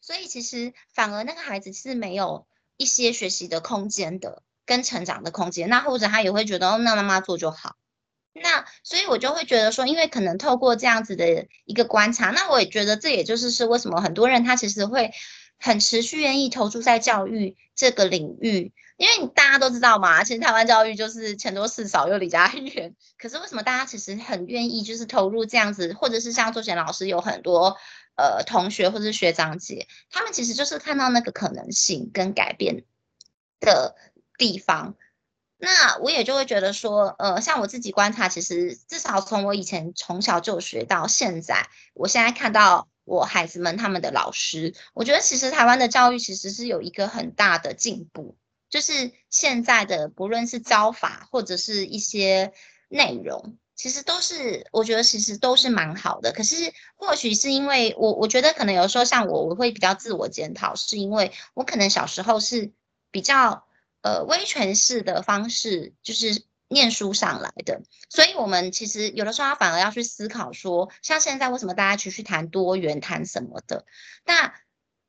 [0.00, 5.68] 所以其实反而那个孩子是没有一些学习的空间的，跟成长的空间。
[5.68, 7.74] 那或者他也会觉得，哦，那妈妈做就好。
[8.42, 15.10] 那所以我就会觉得说，因为可能透过这样子的一个观察，那我也觉得这也就是是为什么很多人他其实会
[15.58, 18.72] 很持续愿意投注在教育这个领域。
[18.98, 22.94] 因为大家都知道嘛，其实台湾教育就是钱多事少又离家远。
[23.20, 27.76] 可是为什么大家其实很愿意就是投入这样子，或者是像周贤老师有很多
[28.16, 32.84] 呃同学或者是学长姐，他们其实就是看到那个可能性跟改变
[33.60, 33.94] 的
[34.38, 34.94] 地方。
[35.58, 48.36] 那我也就会觉得说，呃，像我自己观察，其实至少从我以前从小就学到现在，我现在看到我孩子们他们的老师，我觉得其实台湾的教育其实是有一个很大的进步。
[48.68, 52.52] 就是现在的，不论是教法或者是一些
[52.88, 56.32] 内容，其实都是我觉得其实都是蛮好的。
[56.32, 62.72] 可是或许是因为我，我觉得可能有时候像我，我会比较自我检讨，是因为我可能小时候是
[63.12, 63.65] 比较
[64.06, 67.82] 呃威权式的方式，就是念书上来的。
[68.08, 73.84] 所以我们其实有的时候反而要去思考说，像现在为什么大家去去谈多元，谈什么的？
[74.24, 74.54] 那。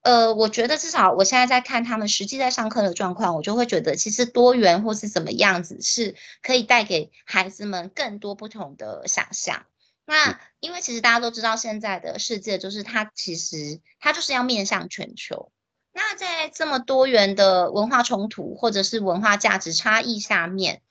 [0.04, 9.66] 呃，我觉得至少我现在在看他们实际在上课的状况，我就会觉得其实多元或是怎么样子是可以带给孩子们更多不同的想象。
[10.06, 15.52] 那因为其实大家都知道现在的世界就是它其实它就是要面向全球。
[15.98, 20.84] 那在这么多元的文化冲突或者是文化价值差异下面，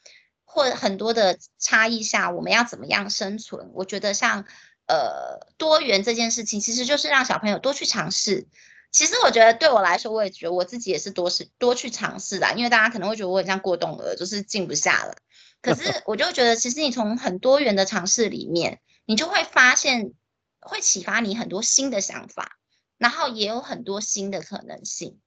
[0.44, 3.70] 或很多的差异下，我们要怎么样生存？
[3.72, 4.44] 我觉得像
[4.88, 8.48] 呃多元这件事情，其实就是让小朋友多去尝试。
[8.90, 15.14] 其实我觉得对我来说，我也觉得我自己也是多试多去尝试的，因为大家可能会觉得我很像过动儿，就是静不下了。
[15.62, 20.14] 可是 我就觉得，其实你从很多元的尝试里面，你就会发现
[20.58, 22.58] 会启发你很多新的想法，
[22.98, 25.18] 然后也有很多新的可能性。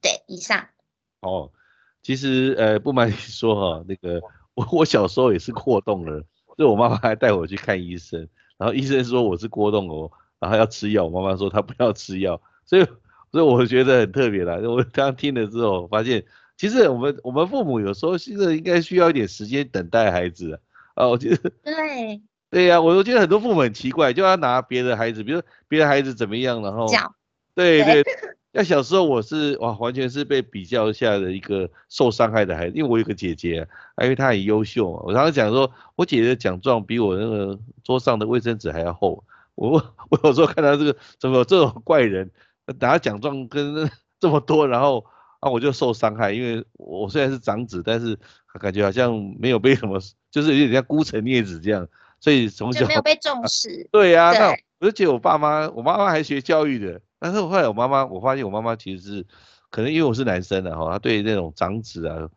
[0.00, 0.68] 对，以上。
[1.20, 1.50] 哦，
[2.02, 4.20] 其实呃，不瞒你说哈，那个
[4.54, 6.24] 我我小时候也是过动了，
[6.56, 12.40] 所以我妈妈还带我去看医生，然后医生说我是过动哦，然后要吃药，我妈妈说她不要吃药。
[12.64, 12.84] 所以，
[13.32, 14.56] 所以我觉得很特别啦。
[14.56, 16.24] 我刚听了之后，发现
[16.56, 20.60] 其实我们我们父母有时候现在应该需要一点时间等待孩子
[20.94, 21.06] 啊。
[21.08, 26.86] 我觉得对对呀，我我觉得很多父母很奇怪，就要拿别的孩子，比如别的孩子怎么样，然后
[27.54, 28.04] 对对。
[28.52, 33.66] 那小时候我是哇，完全是被比较下的一个受伤害的孩子，因为我有个姐姐，
[34.02, 35.00] 因为她很优秀嘛。
[35.04, 39.22] 我常常讲说，我姐姐的奖状比我那个桌上的卫生纸还要厚。
[39.56, 39.72] 我
[40.08, 42.30] 我有时候看到这个怎么有这种怪人。
[42.80, 45.04] 拿奖状跟这么多，然后
[45.38, 48.18] 啊我就受伤害，因为我虽然是长子，但是
[48.58, 50.00] 感觉好像没有被什么，
[50.32, 51.86] 就是有点像孤臣孽子这样，
[52.20, 53.88] 所以从小没有被 重视。
[53.90, 54.54] 对呀，那
[54.86, 59.26] 而且我爸妈，我妈妈还学教育的，但是我后来我妈妈，我发现我妈妈其实是
[59.70, 62.28] 可能因为我是男生的哈，她对那种长子啊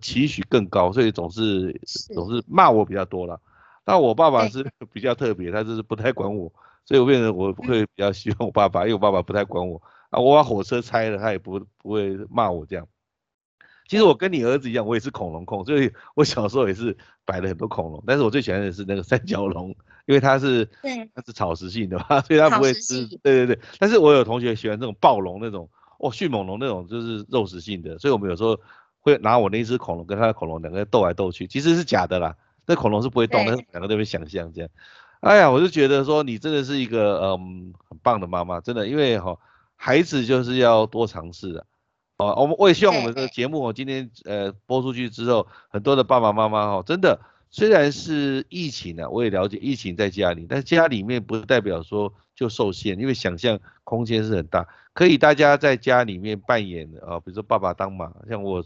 [0.00, 1.80] 期许更高，所以总是
[2.14, 3.40] 总是骂我比较多了。
[3.84, 6.52] 那我爸爸是 比较特别，他就是不太管我。
[6.86, 12.86] 所以我变成我会比较希望我爸爸，因为我爸爸不太管我啊，我把火车拆了，他也不不会骂我这样。
[13.90, 19.70] 其实我跟你儿子一样，我也是恐龙控， 所以我小时候也是摆了很多恐龙，但是我最喜欢的是那个三角龙，
[20.06, 23.04] 因为它是对它是草食性的嘛， 所以它不会吃。
[23.20, 28.56] 对对对，但是我有同学喜欢这种暴龙那种，哦迅猛龙那种就是肉食性的，所以我们有时候
[29.00, 34.70] 会拿我那只恐龙跟他的恐龙两个斗来斗去，其实是假的啦，那恐龙是不会动，但是两个在那边想象这样。
[35.18, 39.36] 哎呀，我就觉得说你真的是一个嗯很棒的妈妈，真的，因为哈
[39.74, 41.66] 孩子就是要多尝试的，
[42.20, 58.62] 哦，我们我也希望我们的节目哦今天呃播出去之后，很多的爸爸妈妈哈，真的虽然是疫情呢，我也了解疫情在家里，但是家里面不代表说就受限，因为想象空间是很大，可以大家在家里面扮演啊，比如说爸爸当马，像我，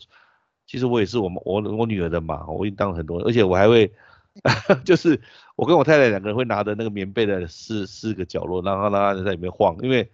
[0.66, 3.92] 其实我也是我们我我女儿的马，我已经当了很多，而且我还会，
[4.84, 5.20] 就是
[5.54, 10.10] 我跟我太太两个人会拿着那个棉被的四四个角落，然后让她在里面晃，因为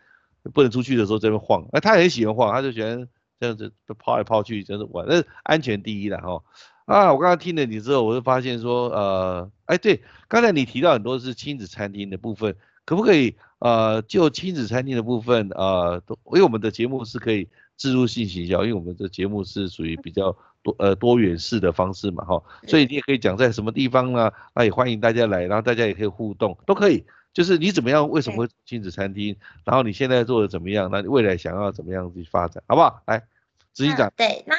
[0.53, 3.09] 不能出去的时候在那边晃，哎，她很喜欢晃，她就喜欢
[3.41, 6.43] 这样子抛来抛去，真是玩，那是安全第一了哈。
[6.85, 24.31] 啊，我刚刚听了你之后，我就发现说，呃，哎，对，刚才你提到很多是亲子餐厅的部分，可不可以，呃，就亲子餐厅的部分，呃，因为我们的节目是可以自入性行销，因为我们的节目是属于比较多呃多元式的方式嘛，哈，所以你也可以讲在什么地方呢？
[24.55, 33.03] 那也欢迎大家来，然后大家也可以互动，都可以，就是你怎么样，为什么会亲子餐厅，然后你现在做的怎么样，那你未来想要怎么样去发展，好不好？
[33.07, 33.19] 来，
[33.75, 34.13] 执行长。
[34.17, 34.57] 对，那。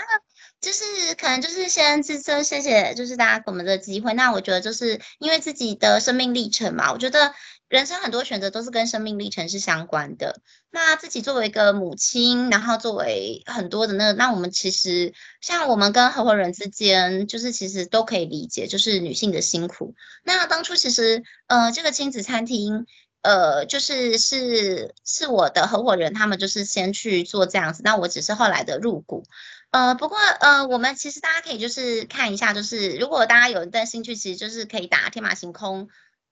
[0.62, 4.14] 就是可能就是先自说谢谢，就是大家给我们的机会。
[4.14, 7.34] 那我觉得就是因为自己的生命历程嘛，我觉得
[7.72, 10.42] 人生很多选择都是跟生命历程是相关的。
[10.70, 19.96] 那自己作为一个母亲，然后作为很多的那，那我们其实像我们跟合伙人之间，就是其实都可以理解，就是女性的辛苦。
[20.24, 22.86] 那当初其实呃这个亲子餐厅。
[23.24, 29.24] 呃，就是是是我的合伙人，他们就是先去做这样子，那我只是后来的入股。
[29.70, 35.88] 呃，不过呃，我们其实大家可以就是看一下，就是如果大家有一段兴趣，其实就是可以打天马行空，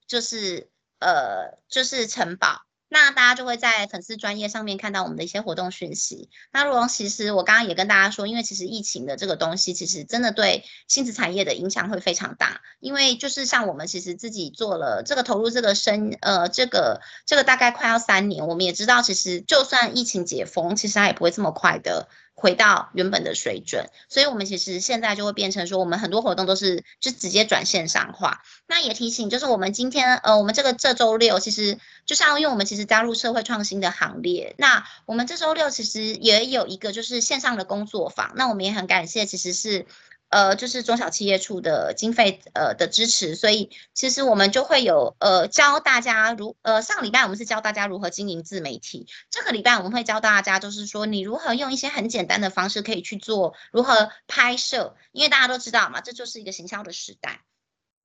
[0.08, 0.68] 就是
[1.00, 2.62] 呃，就是城堡。
[2.92, 6.32] 那大家就会在粉丝专业上面看到我们的一些活动讯息。
[6.52, 12.62] 那如果其实我刚刚也跟大家说，因为其实疫情的这个东西，其实真的对亲子产业的影响会非常大。
[12.80, 22.10] 因为就是像我们其实自己做了这个投入这个生呃这个这个大概快要三年，我们也知道其实就算疫情解封，其实它也不会这么快的。
[22.40, 28.42] 回到原本的水准，所以我们其实现在就会变成说，我们很多活动都是就直接转线上化。
[28.66, 38.32] 那也提醒，就是我们今天呃，我们这个这周六其实就像因为我们其实加入社会创新的行列，那我们这周六其实也有一个就是线上的工作坊。
[38.36, 39.86] 那我们也很感谢，其实是。
[40.30, 57.42] 呃，就是中小企业处的经费呃的支持，所以其实我们就会有呃教大家如呃上礼拜我们是教大家如何经营自媒体，这个礼拜我们会教大家就是说你如何用一些很简单的方式可以去做如何拍摄，因为大家都知道嘛，这就是一个行销的时代，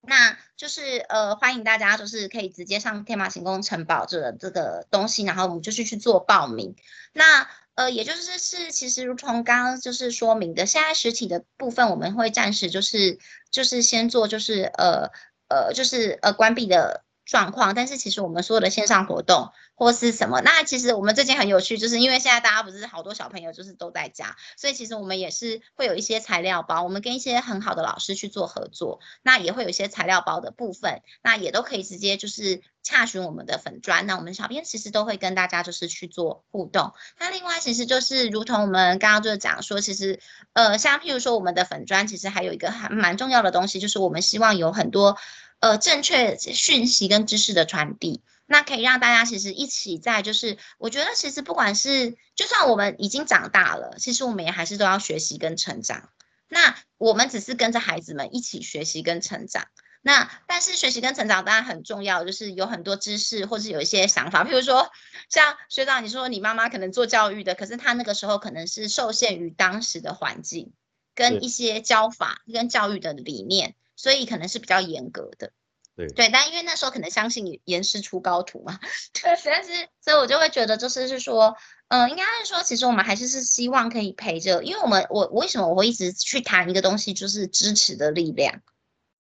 [0.07, 6.75] 那就是呃欢迎大家就是可以直接上天马行空城堡这个这个东西，然后我们就是去做报名，
[7.13, 7.47] 那。
[7.77, 13.19] 呃，也就是是，其实如同刚刚就是说明的，现在实体的部分我们会暂时就是
[13.51, 15.11] 就是先做就是呃
[15.49, 19.51] 呃就是呃关闭的状况，但是其实我们所有的线上活动。
[19.75, 20.41] 或是什么？
[20.41, 36.93] 那其实我们最近很有趣，就是因为现在大家不是好多小朋友就是都在家，所以其实我们也是会有一些材料包，我们跟一些很好的老师去做合作，那也会有一些材料包的部分，那也都可以直接就是洽询我们的粉砖，那我们小编其实都会跟大家就是去做互动。
[37.19, 40.21] 那另外其实就是如同我们刚刚就是讲说，其实
[40.53, 45.17] 呃像譬如说我们的粉砖，其实还有一个还蛮重要的东西，就是我们希望有很多
[45.59, 48.23] 呃正确讯息跟知识的传递。
[48.47, 56.11] 那可以让大家其实一起在，就是我觉得其实不管是就算我们已经长大了，其实我们也还是都要学习跟成长。
[56.49, 59.67] 那我们只是跟着孩子们一起学习跟成长。
[60.03, 64.91] 那但是学习跟成长当然很重要，就是有很多知识或是有一些想法，譬如说
[65.31, 70.75] 像学长你说你妈妈可能做教育的，可是她那个时候可能是受限于当时的环境
[71.15, 75.53] 跟一些教法跟教育的理念，所以可能是比较严格的。
[75.97, 76.07] 对。
[76.09, 78.79] 对，但因为那时候可能相信严师出高徒嘛，
[79.13, 81.57] 对，但是所以我就会觉得就是是说，
[81.89, 88.61] 嗯，应该是说，其实我们还是是希望可以陪着，因为我们我为什么我会一直去谈一个东西，就是支持的力量，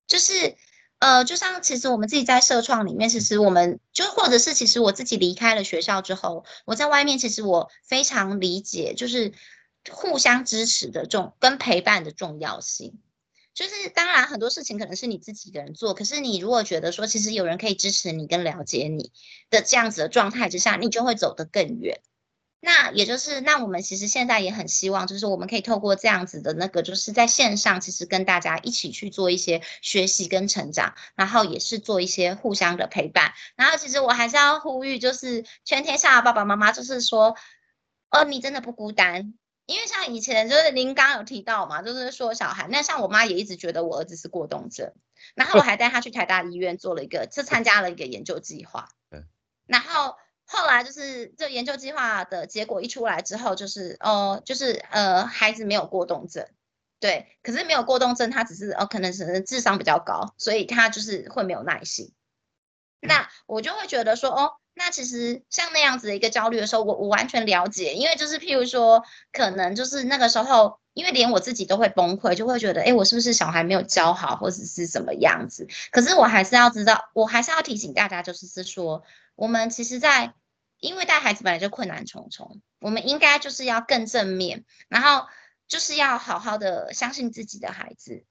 [0.08, 0.56] 就是
[1.00, 9.34] 呃，就像其实我们自己在社创里面，其实我们就或者是其实我自己离开了学校之后，我在外面其实我非常理解，就是
[9.92, 13.00] 互相支持的重跟陪伴的重要性。
[13.54, 19.12] 就是当然很多事情可能是你自己一个人做，可是你如果觉得说其实有人可以支持你跟了解你
[19.50, 22.02] 的这样子的状态之下，你就会走得更远。
[22.66, 33.34] 那也就是那我们其实现在也很希望，就是我们可以透过这样子的那个，就是在线上其实跟大家一起去做一些学习跟成长，然后也是做一些互相的陪伴。
[33.58, 37.36] 然后其实我还是要呼吁，就是全天下的爸爸妈妈，就是说，
[38.10, 39.34] 哦，你真的不孤单。
[39.66, 44.94] 因为像以前就是您刚刚有提到嘛，就是说小孩，那像我妈也一直觉得我儿子是过动症，
[45.36, 48.90] 然后我还带他去台大医院做了一个，是参加了一个研究计划。
[49.66, 56.46] 然后后来就是这研究计划的结果一出来之后，就是哦，就是呃孩子没有过动症，
[57.00, 62.14] 对，可是没有过动症，他只是哦可能只是智商比较高，所以他就是会没有耐心。
[63.00, 64.54] 那我就会觉得说哦。
[64.76, 75.68] 那其实像那样子的一个焦虑的时候，我我完全了解，因为就是譬如说，可能就是那个时候，因为连我自己都会崩溃，就会觉得，哎，我是不是小孩没有教好，或者是怎么样子？
[75.92, 79.04] 可是我还是要知道，我还是要提醒大家，就是是说，
[79.36, 80.34] 我们其实，在
[80.80, 85.28] 因为带孩子本来就困难重重，我们应该就是要更正面，然后
[85.68, 88.26] 就是要好好的相信自己的孩子，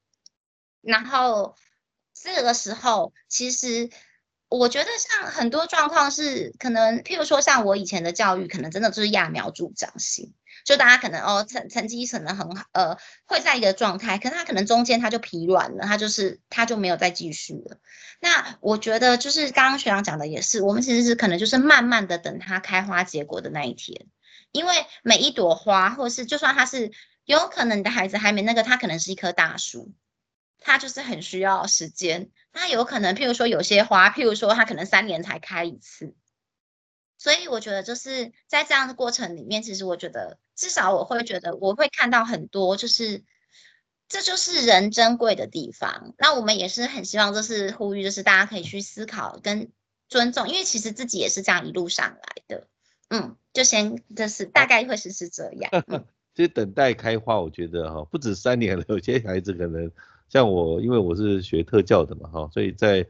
[0.81, 1.55] 然后
[2.13, 3.89] 这个时候其实。
[4.59, 10.35] 我觉得像很多状况是可能，譬如说像我以前的教育，可能真的就是揠苗助长型，
[10.65, 12.97] 就大家可能哦成成绩可能很好，呃
[13.27, 17.79] 会在一个状态，可是他可能中间他就疲软了，他就是他就没有再继续了。
[18.21, 24.07] 那我觉得就是刚刚学长讲的也是，我们其实是可能就是慢慢的等它开花结果的那一天，
[24.53, 26.93] 因为每一朵花，或是就算他是
[27.25, 29.93] 有可能你的孩子还没那个，他可能是一棵大树。
[30.65, 36.15] 它就是很需要时间，那有可能，譬如说有些花，譬如说它可能三年才开一次，
[37.19, 43.23] 所以我觉得就是在这样的过程里面，其实我觉得至少我会觉得我会看到很多，就是
[44.09, 46.15] 这就是人珍贵的地方。
[46.19, 49.71] 那我们也是很希望，就是呼吁，就是大家可以去思考跟
[50.09, 52.67] 尊重，因为其实自己也是这样一路上来的。
[53.11, 55.71] 嗯，就先就是大概会是是这样。
[56.35, 59.91] 其实等待开花，我觉得哈，不止三年了，有些孩子可能。
[60.33, 63.03] 像我，因为我是学特教的嘛，哈，所以在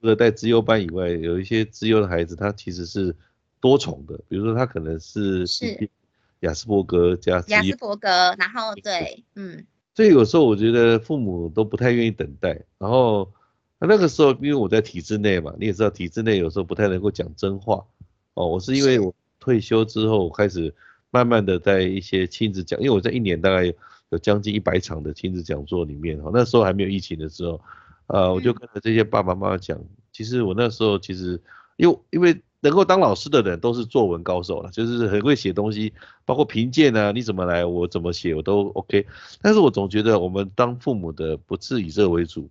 [0.00, 3.14] 除了带资优班以外，有一些资优的孩子，他其实是
[3.60, 5.90] 多重的，比如说他可能是是
[6.38, 8.08] 雅斯伯格加雅斯伯格，
[8.38, 9.62] 然后对，嗯，
[9.94, 13.30] 所以有时候我觉得父母都不太愿意等待，然后
[13.78, 17.84] 那个时候因为我在体制内嘛，你也知道体制内有时候不太能够讲真话，
[18.32, 20.74] 哦，我是因为我退休之后开始
[21.10, 23.70] 慢慢的在一些亲子讲，因为我在一年大概。
[24.10, 27.60] 有将近一百场的亲子讲座里面哈，那时候还没有疫情的时候，
[28.08, 29.80] 呃，我就跟着这些爸爸妈妈讲，
[30.12, 31.40] 其实我那时候其实，
[31.76, 35.92] 因为因为能够当老师的人都是作文高手了，就是很会写东西，
[36.24, 39.06] 包括评鉴啊，你怎么来，我怎么写我都 OK。
[39.40, 42.50] 但是我总觉得我们当父母的不是以这为主，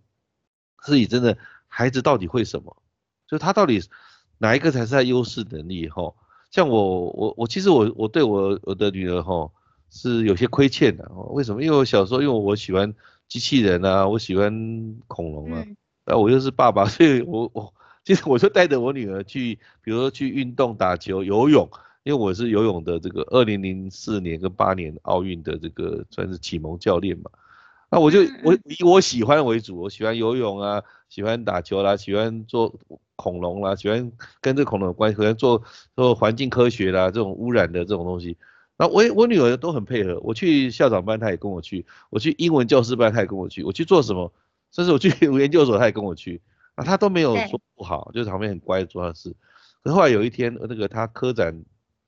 [0.85, 1.37] 是以真的
[1.67, 2.75] 孩子到底会什么，
[3.27, 3.81] 就他到底
[4.37, 6.13] 哪一个才是他优势能力哈？
[6.51, 9.51] 像我我我其实我我对我我的女儿哈。
[9.91, 11.63] 是有些亏欠的，为什么？
[11.63, 12.93] 因为我小时候，因为我喜欢
[13.27, 14.51] 机器人啊，我喜欢
[15.07, 15.65] 恐龙啊，
[16.05, 17.73] 那我又是爸爸， 所以我我
[18.03, 21.69] 其实我就带着我女儿去，比如说去运动、打球、游泳，
[22.03, 27.29] 因为我是游泳的这个二零零四年跟八年奥运的这个算是启蒙教练嘛，
[27.91, 32.73] 那我就我以我喜欢为主，我喜欢游泳啊，喜欢打球啦，喜欢做
[33.15, 35.61] 恐龙啦，喜欢跟这恐龙有关系，喜欢做
[35.95, 38.37] 做环境科学啦，这种污染的这种东西。
[38.79, 44.31] 那我我女儿都很配合，我去校长班她也跟我去，我去英文教师班她也跟我去，我去做什么，
[44.71, 46.41] 甚至我去 研究所她也跟我去，
[46.75, 49.35] 啊她都没有说不好，就是旁边很乖做她的事。
[49.83, 51.61] 可后来有一天那个她科展，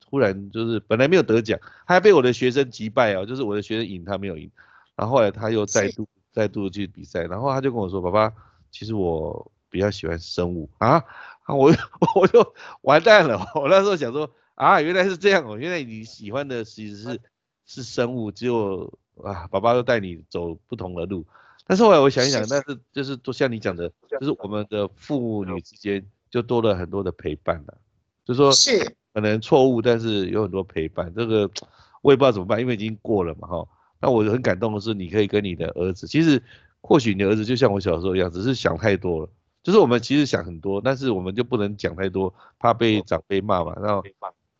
[0.08, 4.50] 忽然就是本来没有得奖，她还被我的学生击败啊，就是我的学生赢她没有赢，
[4.96, 8.32] 然后后来她又再度再度去比赛，然后她就跟我说，爸爸，
[8.70, 11.04] 其实我比较喜欢生物 啊，
[11.48, 11.70] 我
[12.16, 14.30] 我就完蛋了，我那时候想说。
[14.62, 15.58] 啊，原来是这样哦！
[15.58, 17.20] 原来你喜欢的其实是
[17.66, 21.26] 是生物，只有啊，爸爸都带你走不同的路。
[21.66, 27.76] 但是后来我想一想，但是就是都像你讲的，就是我们的父女之间就多了很多的陪伴了。
[28.24, 31.12] 就说是可能错误，但是有很多陪伴。
[31.12, 31.50] 这个
[32.00, 33.66] 我也不知道怎么办，因为已经过了嘛，哈。
[34.00, 36.40] 那我很感动的是，你可以跟你的儿子，其实
[36.80, 39.28] 或许你的儿子就像我小时候一样，只是想太多了。
[39.64, 44.04] 就是我们其实想很多，但是我们就不能讲太多，怕被长辈骂嘛，然后。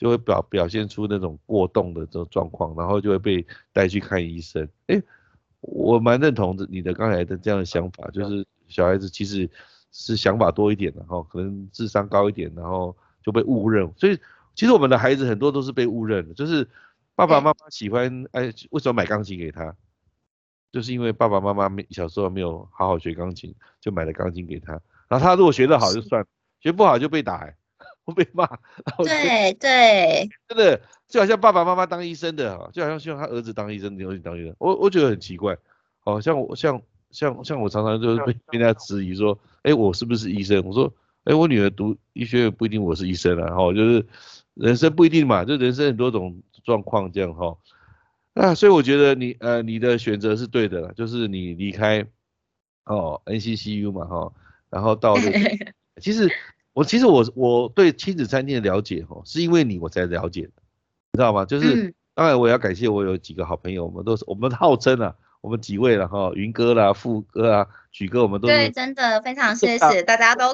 [0.03, 4.68] 就会表表现出那种过动的这种状况，然后就会被带去看医生。
[4.88, 5.00] 哎，
[5.61, 9.48] 我蛮认同你的刚才的这样的想法，就是小孩子其实
[9.92, 13.88] 是想法多一点的哈，可能智商高一点，然后就被误认。
[13.96, 14.18] 所以
[14.57, 16.68] 其实我们的孩子很多都是被误认的，就是
[17.14, 19.72] 爸爸妈妈喜欢哎，为什么买钢琴给他？
[20.72, 24.72] 就是因为爸爸妈妈没小时候没有好好学钢琴，就买了钢琴给他。
[25.07, 26.26] 然后他如果学得好就算，
[26.59, 27.48] 学不好就被打。
[28.05, 28.44] 会被骂，
[28.98, 35.57] 对对，真的就好像爸爸妈妈当医生的哈，就好像希望他儿子当医生，你儿子当医生，我我觉得很奇怪，
[36.00, 36.82] 好像我像
[37.12, 40.61] 像像我常常就是被被人家质疑说，哎，我是不是医生？
[40.66, 40.92] 我说，
[41.22, 44.05] 哎，我女儿读医学院不一定我是医生啊，哈，就是
[44.55, 47.57] 人生不一定嘛，就人生很多种状况这样哈，
[48.34, 52.05] 那所以我觉得你呃你的选择是对的，就是你离开
[52.86, 54.32] 哦 NCCU 嘛哈，
[54.70, 55.14] 然后到
[56.03, 56.28] 其实。
[56.73, 60.53] 我其实我我对亲子餐厅的了解哈，是因为你我才了解的，
[61.12, 61.45] 你知道吗？
[61.45, 70.53] 就是当然我要感谢我有几个好朋友，我们都是我们号称啊，我们几位了哈，云哥啦、富哥啊、许哥，我们都对，真的非常谢谢大家都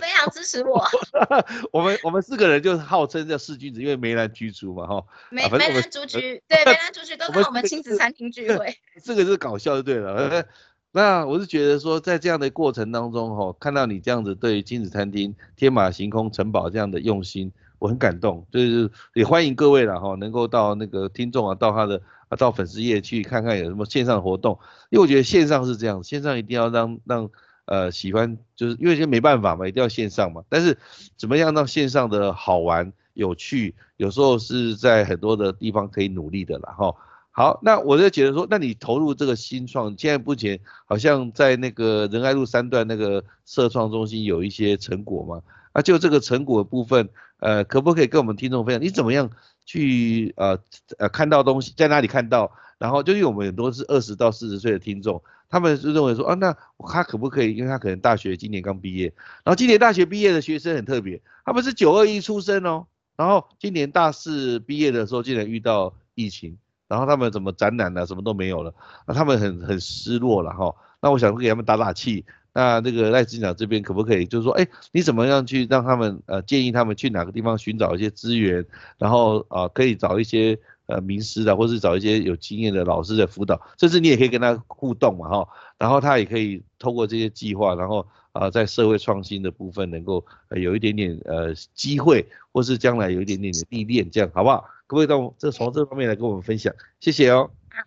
[0.00, 0.84] 非常支持我。
[1.72, 5.04] 我们我们四个人就是号称叫四君子，因为梅兰居竹嘛，哈。
[5.30, 8.76] 梅梅兰竹菊，对，梅兰竹菊都在我们亲子餐厅聚会。
[9.02, 10.44] 这个是搞笑就对了。
[10.92, 18.44] 那我是觉得说，在这样的过程当中，哈，看到你这样子对亲子餐厅天马行空城堡这样的用心，我很感动。
[18.50, 24.58] 就是也欢迎各位了哈，能够到那个听众啊，到他的啊，到粉丝页去看看有什么线上活动。
[24.88, 27.30] 因为我觉得线上是这样，线上一定要让让
[27.66, 30.42] 呃喜欢，就是因为现在没办法嘛，一定要线上嘛。
[30.48, 30.76] 但是
[31.16, 36.92] 怎么样让线上的好玩有趣，有时候是在很多的地方可以努力的了哈。
[37.40, 45.42] 好，那我就觉得说，那你投入这个新创，现在目前好像在那个仁爱路三段那个社创中心有一些成果嘛？
[45.72, 48.82] 啊，就这个成果部分，呃，可不可以跟我们听众分享？
[48.82, 49.30] 你怎么样
[49.64, 50.58] 去呃
[50.98, 52.52] 呃看到东西，在哪里看到？
[52.76, 56.54] 然后就因为我们很多是二十到四十岁的听众，他们是认为说，啊，那
[56.90, 57.56] 他可不可以？
[57.56, 59.06] 因为他可能大学今年刚毕业，
[59.44, 62.86] 然后今年大学毕业的学生很特别，他们是九二一出生哦，
[63.16, 66.58] 然后今年大四毕业的时候竟然遇到疫情。
[66.90, 68.04] 然后他们怎么展览呢？
[68.04, 68.74] 什么都没有了，
[69.06, 70.74] 那他们很很失落了哈。
[71.00, 72.24] 那我想给他们打打气。
[72.52, 78.66] 那那个赖市长这边可不可以，就是说，哎，你怎么样去让他们呃建议他们去哪个地方寻找一些资源，
[78.98, 85.48] 然后啊可以找一些呃名师的，或是找一些有经验的老师的辅导，甚至你也可以跟他互动嘛哈。
[85.78, 90.26] 然后他也可以透过这些计划，然后啊在社会创新的部分能够
[90.56, 94.64] 有一点点呃机会，或是将来有一点点的历练，这样好不好？
[94.90, 96.74] 可不可以到这从这方面来跟我们分享？
[96.98, 97.48] 谢谢哦。
[97.70, 97.80] 好，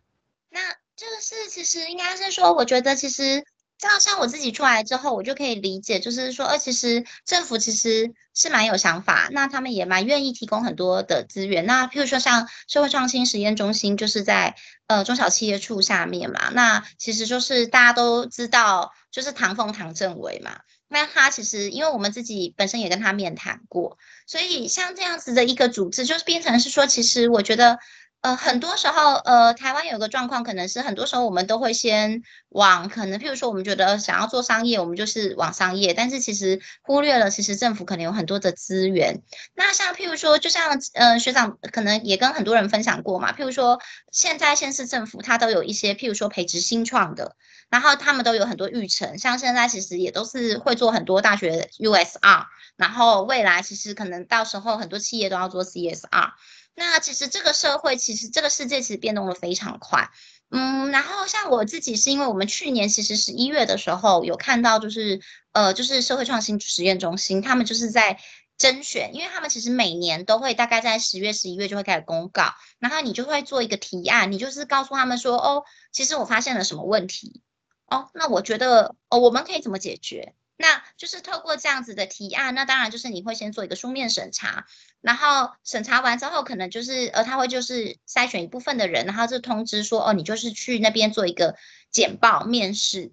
[0.50, 0.62] 那
[0.96, 3.44] 这个是其实应该是说，我觉得其实
[3.78, 11.66] 照像我自己出来之后，我就可以理解，就是说，呃，其实政府其实是蛮有想法，那他们也蛮愿意提供很多的资源。
[11.66, 14.56] 那譬如说像社会创新实验中心，就是在
[14.88, 20.62] 呃中小企业处下面嘛，那其实就是大家都知道，就是唐凤唐政委嘛。
[20.94, 27.80] 那他其实，因为我们自己本身也跟他面谈过，所以像这样子的一个组织，就是变成是说，其实我觉得。
[28.24, 39.22] 呃，很多时候，呃，台湾有个状况，可能是很多时候我们都会先往可能，譬如说，我们觉得想要做商业，我们就是往商业，但是其实忽略了，其实政府可能有很多的资源。
[39.56, 43.78] 那像譬如说，就像呃学长可能也跟很多人分享过嘛，譬如说，
[44.10, 47.36] 现在县市政府它都有一些譬如说培植新创的，
[47.70, 52.46] 然后他们都有很多育成，像现在其实也都是会做很多大学 USR，
[52.78, 56.30] 然后未来其实可能到时候很多企业都要做 CSR。
[56.76, 60.10] 那其实这个社会，其实这个世界其实变动的非常快，
[60.50, 65.22] 嗯，然后像我自己是因为我们去年其实十一月的时候有看到，就是
[65.52, 68.20] 呃，就是社会创新实验中心，他们就是在
[68.58, 77.42] 甄选，因为他们其实每年都会大概在十月、十一月就会开始公告，然后你就会做一个提案，你就是告诉他们说，哦，其实我发现了什么问题，
[77.88, 80.34] 哦，那我觉得哦，我们可以怎么解决？
[80.56, 84.66] 那就是透过这样子的提案，那当然就是你会先做一个书面审查，
[85.02, 91.56] 然后审查完之后，可能就是呃他会就是筛选一部分的人，然后就通知说哦，你就是去那边做一个
[91.90, 93.12] 简报面试。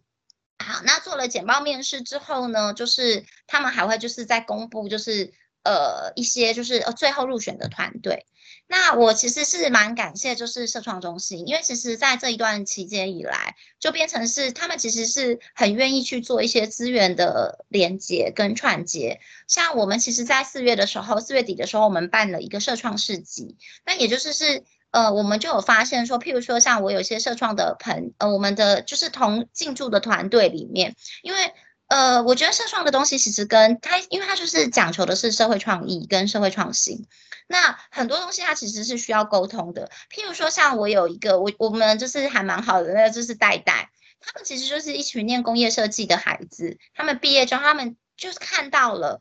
[0.62, 5.32] 好，那做了简报面试之后呢，就是他们还会就是在公布就是
[5.64, 8.26] 呃一些就是呃最后入选的团队。
[8.72, 19.18] 那我其实是蛮感谢，就是社创中心，因为其实在这一段期间以来，就变成是他们其实是很愿意去做一些资源的连接跟串接。
[19.48, 30.94] 像我们其实，在四月的时候，四月底的时候，我们办了一个社创市集，那也就是是呃，我们就有发现说，譬如说像我有些社创的朋，呃，我们的就是同进驻的团队里面，
[31.24, 31.52] 因为。
[31.90, 37.04] 呃，我觉得社创的东西其实跟它，因为它就是讲求的是社会创意跟社会创新。
[37.48, 39.90] 那很多东西它其实是需要沟通的。
[40.08, 49.20] 譬如说，像我有一个，我我们就是还蛮好的，那就是代代，他们其实就是一群念工业设计的孩子，他们毕业之后，他们就是看到了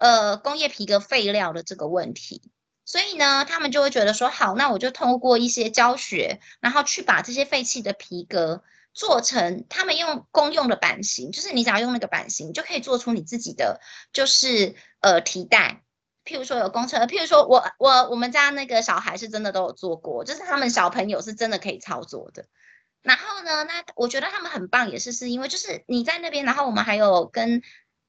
[0.00, 2.42] 呃工业皮革废料的这个问题，
[2.84, 8.64] 所以呢，他们就会觉得说，好，那我就通过一些教学，然后去把这些废弃的皮革。
[8.94, 13.80] 做成他们用公用的版型，就是你只要用那个版型，就可以做出你自己的，
[14.12, 15.82] 就是呃提带。
[16.24, 22.46] 譬如说有工程，譬如说我我我们家那个小孩是真的都有做过，就是他们小朋友是真的可以操作的。
[23.02, 27.60] 然后呢，那我觉得他们很棒，也是是因为就是你在那边，然后我们还有跟。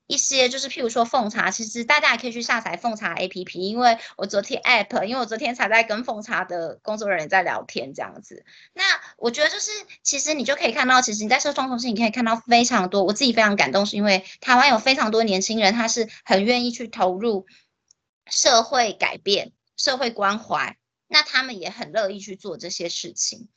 [0.08, 8.46] 一些就是譬如说奉茶，其实大家也可以去下载奉茶 APP，因为我昨天 App，因为我昨天才在跟奉茶的工作人员在聊天这样子。
[8.74, 8.84] 那
[9.18, 9.72] 我觉得就是
[10.04, 17.48] 其实你就可以看到，其实你在社创中心你可以看到非常多，我自己非常感动，是因为台湾有非常多年轻人，他是很愿意去投入
[18.30, 20.78] 社会改变、社会关怀。
[21.08, 23.48] 那他们也很乐意去做这些事情。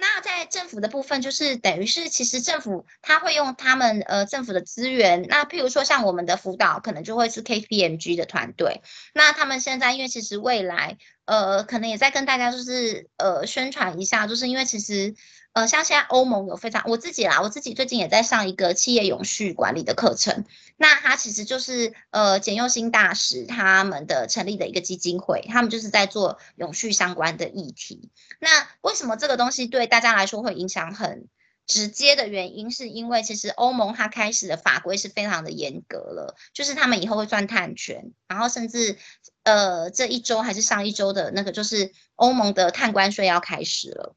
[0.00, 8.82] 那在政府的部分，就是等于是其实政府他会用他们呃政府的资源，那譬如说像我们的辅导，可能就会是 KPMG 的团队。
[9.12, 15.14] 那他们现在因为其实未来呃可能也在跟大家就是呃宣传一下，就是因为其实。
[15.58, 20.44] 呃，像现在欧盟有非常我自己啦，我自己最近也在上一个企业永续管理的课程。
[20.76, 28.08] 那它其实就是呃简佑新大使他们的成立的一个基金会，他们就是在做永续相关的议题。
[28.38, 31.26] 那为什么这个东西对大家来说会影响很
[31.66, 38.96] 直接的原因，是因为其实欧盟它开始的法规是非常的严格了，就是他们以后会赚碳权，然后甚至
[39.42, 44.14] 呃这一周还是上一周的那个就是欧盟的碳关税要开始了。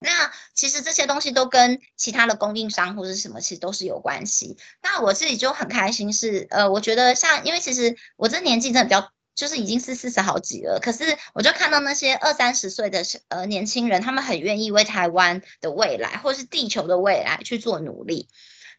[0.00, 4.56] 那其实这些东西都跟其他的供应商或者什么其实都是有关系。
[4.82, 10.78] 那我自己就很开心，是呃，我觉得像因为其实我这年纪真的比较，就是已经是四十好几了。
[10.80, 18.28] 可是我就看到那些二三十岁的呃年轻人，他们很愿意为台湾的未来或是地球的未来去做努力。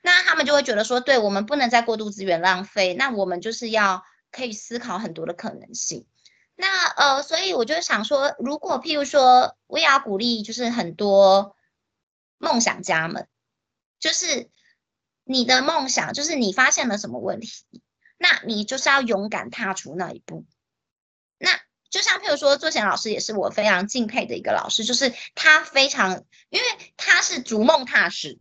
[0.01, 6.05] 那他们就会觉得说，对我们不能再过度资源浪费，那我们就是要可以思考很多的可能性。
[6.62, 11.55] 那呃，所以我就想说，如果譬如说，我也要鼓励，就是很多
[12.38, 13.30] 梦想家们，
[13.97, 14.49] 就是
[15.24, 17.64] 你的梦想，就是你发现了什么问题，
[18.18, 20.45] 那你就是要勇敢踏出那一步。
[21.38, 26.66] 那就像譬如说，作贤老师也是我非常敬佩的一个老师，就是他非常，因为
[26.97, 28.38] 他是逐梦踏实。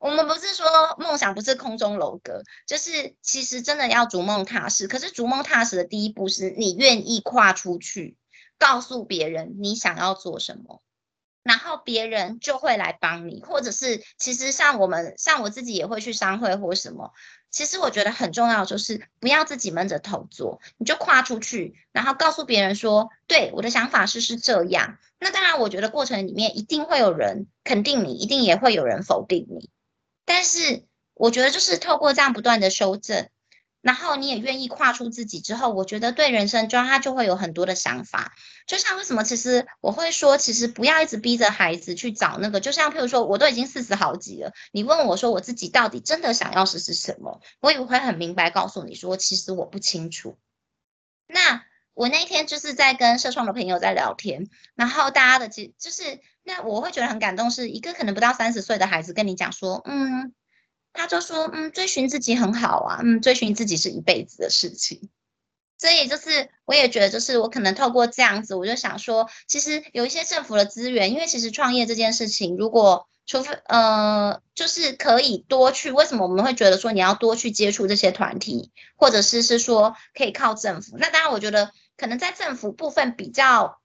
[0.00, 0.66] 我们不是说
[0.98, 4.88] 梦想不是空中楼阁，就是其实真的要逐梦踏实。
[4.88, 8.16] 可是逐梦踏实的第一步是你愿意跨出去，
[8.58, 10.80] 告诉别人你想要做什么，
[11.42, 13.42] 然后别人就会来帮你。
[13.42, 17.12] 或者是其实像我们，像我自己也会去商会或什么。
[17.50, 24.96] 其实我觉得很重要，就是不要自己闷着头做，你就跨出去，然后告诉别人说，对我的想法是是这样。
[25.18, 29.68] 那当然，我觉得过程里面一定会有人肯定你，一定也会有人否定你。
[30.32, 33.28] 但是我觉得，就是透过这样不断的修正，
[33.80, 38.32] 然后你也愿意跨出自己之后，我觉得对人生中他就会有很多的想法。
[38.64, 42.60] 就像为什么，其实我会说，其实不要一直逼着孩子去找那个。
[42.60, 50.38] 就像譬如说，我都已经四十好几了，你问我说我自己到底真的想要是是什么，我也会很明白告诉你说，其实我不清楚。
[51.26, 56.20] 那我那天就是在跟社创的朋友在聊天，然后大家的其就是。
[56.42, 60.32] 那我会觉得很感动，是一个可能不到三十岁的孩子跟你讲说，嗯，
[60.92, 65.10] 他就说，嗯，追寻自己很好啊，嗯，追寻自己是一辈子的事情。
[65.78, 80.96] 所以就是我也觉得，就是我可能透过这样子，我就想说，其实有一些政府的资源，因为其实创业这件事情，如果除非呃，就是可以多去，为什么我们会觉得说你要多去接触这些团体，或者是是说可以靠政府？
[80.96, 83.79] 那当然，我觉得可能在政府部分比较。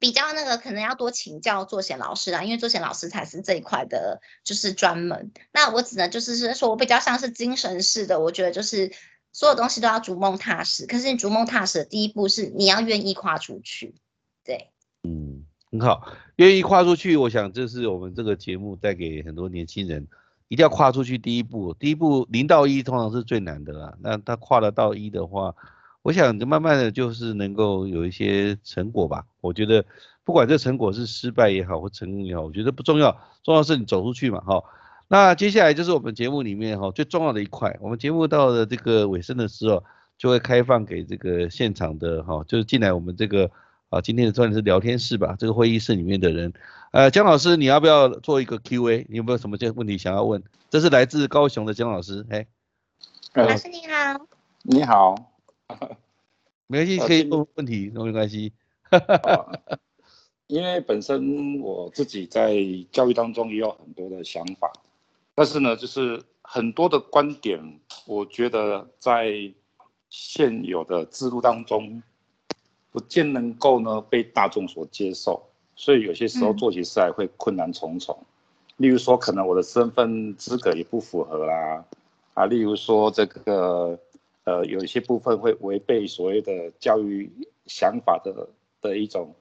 [0.00, 5.30] 比较那个可能要多请教作贤老师啦，因为作贤老师才是这一块的，就是专门。
[5.52, 8.90] 那我只能就是说我比较像是精神式的，我觉得就是
[9.30, 10.86] 所有东西都要逐梦踏实。
[10.86, 13.94] 可是你逐梦踏实的第一步是你要愿意跨出去，
[14.42, 14.70] 对，
[15.02, 20.08] 嗯，很好，愿意跨出去，我想这是我们这个节目带给很多年轻人，
[20.48, 21.74] 一定要跨出去第一步。
[21.74, 25.54] 第一步零到一通常是最难的啦，那他跨得到一的话。
[26.02, 29.24] 我想，慢慢的就是能够有一些成果吧。
[29.40, 29.84] 我觉得，
[30.24, 34.62] 不管这成果是失败也好，或成功也好，我觉得不重要，重要是你走出去嘛，哈。
[35.08, 37.76] 那接下来就是我们节目里面哈最重要的一块。
[37.80, 39.84] 我们节目到了这个尾声的时候，
[40.16, 43.50] 就会开放给这个现场的哈，就是进来我们这个
[43.90, 46.52] 啊今天的算是聊天室吧，这个会议室里面的人。
[46.92, 49.06] 呃，姜老师，你要不要做一个 Q&A？
[49.08, 50.42] 你有没有什么这问题想要问？
[50.70, 52.46] 这是来自高雄的姜老师，哎，
[53.34, 54.26] 老师你好，
[54.62, 55.29] 你好。
[56.66, 58.52] 没关系，可以问问题，都没关系。
[60.46, 62.56] 因为本身我自己在
[62.90, 64.72] 教育当中也有很多的想法，
[65.34, 69.52] 但是呢，就是很多的观点，我觉得在
[70.08, 72.02] 现有的制度当中，
[72.90, 75.40] 不见能够呢被大众所接受，
[75.76, 78.16] 所以有些时候做起事来会困难重重。
[78.76, 81.84] 例如说，可能我的身份资格也不符合啦，
[82.34, 83.98] 啊，例如说这个。
[84.50, 87.30] 呃，有一些部分会违背所谓的教育
[87.66, 88.48] 想法的
[88.80, 89.32] 的一种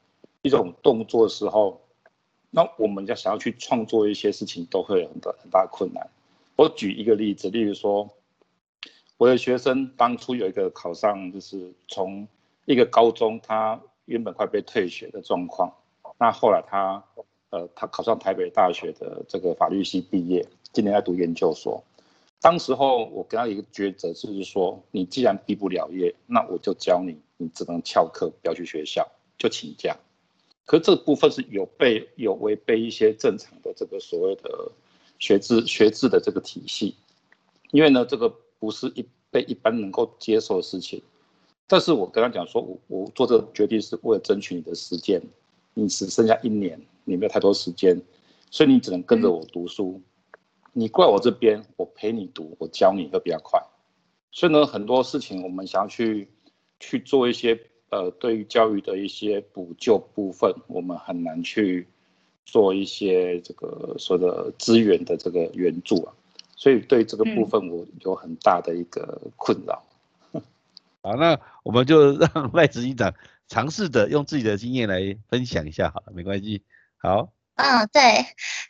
[0.44, 1.82] 一种动作的时候，
[2.52, 6.08] 那我们要想要去创作一些事情，都会有很大很大困难。
[6.58, 8.08] 我举一个例子，例如说，
[9.18, 12.28] 我的学生当初有一个考上，就是从
[12.66, 15.74] 一个高中，他原本快被退学的状况，
[16.20, 17.04] 那后来他
[17.50, 21.84] 呃，他考上台北大学的这个法律系毕业，今年在读研究所。
[22.42, 29.06] 当时候我给他一个抉择，就是说，你既然毕不了业，那我就教你，你只能翘课，不要去学校，
[29.38, 29.98] 就请假。
[30.66, 34.72] 可是这部分是有被有违背一些正常的这个所谓的
[35.18, 36.96] 学制学制的这个体系，
[37.72, 41.02] 因为呢，这个不是一被一般能够接受的事情。
[41.68, 45.22] 但是我跟他讲说，我我做这个决定是为了争取你的时间，
[45.74, 48.02] 你只剩下一年，你没有太多时间，
[48.50, 50.02] 所以你只能跟着我读书。
[50.74, 53.62] 你过来我这边，我陪你读，我教你会比较快。
[54.32, 56.30] 所以呢，很多事情我们想要去
[56.80, 57.60] 去做一些。
[57.92, 61.88] 呃，对于教育的一些补救部分，我们很难去
[62.46, 66.14] 做一些这个所谓的资源的这个援助啊，
[66.56, 69.84] 所以对这个部分我有很大的一个困扰。
[71.02, 73.12] 好，那我们就让 赖执行长
[73.48, 76.62] 尝试着用自己的经验来分享一下，好了，没关系。
[77.00, 78.02] 好，嗯，对，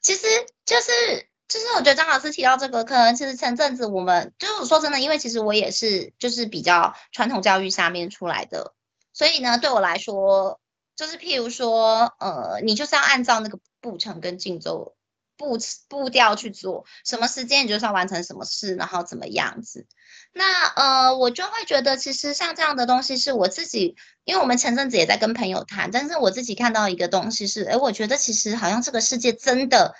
[0.02, 0.28] 其实
[0.64, 8.76] 就是就是我觉得张老师提到这个，可能其实前阵子我们就是说真的，因为其实我也是就是比较传统教育下面出来的。
[9.12, 10.62] 所以呢，对我来说，
[10.96, 14.96] 就是譬如说，呃，你就是要按照那个步程跟进奏
[15.36, 19.88] 步步调去做，什么时间你就是要完成什么事，然后怎么样子。
[20.32, 29.96] 那呃，我就会觉得，其实像这样的东西是我自己，因为我们前阵子也在跟朋友谈，但是我自己看到一个东西是，哎，我觉得其实好像这个世界真的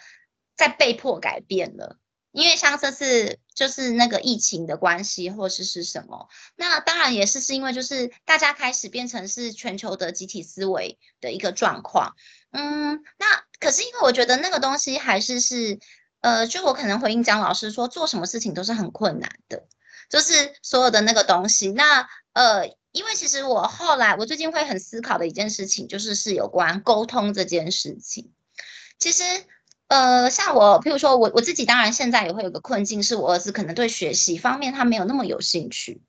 [0.60, 1.98] 在被迫改变了。
[2.32, 12.14] 因为像这次就是那个疫情的关系，或是是什么，那当然也是是因为就是大家开始变成是全球的集体思维的一个状况，
[12.52, 13.26] 嗯，那
[13.60, 15.80] 可是因为我觉得那个东西还是是，
[16.22, 19.66] 呃，就我可能回应蒋老师说，做什么事情都是很困难的，
[20.08, 28.32] 就是所有的那个东西，那呃，因为其实我后来我最近会很思考的一件事情，就是是有关沟通这件事情，
[29.00, 29.24] 其实。
[29.90, 36.02] 呃，像我，譬如说，我我自己当然现在也会有个困境，是我儿子可能对学习方面他没有那么有兴趣。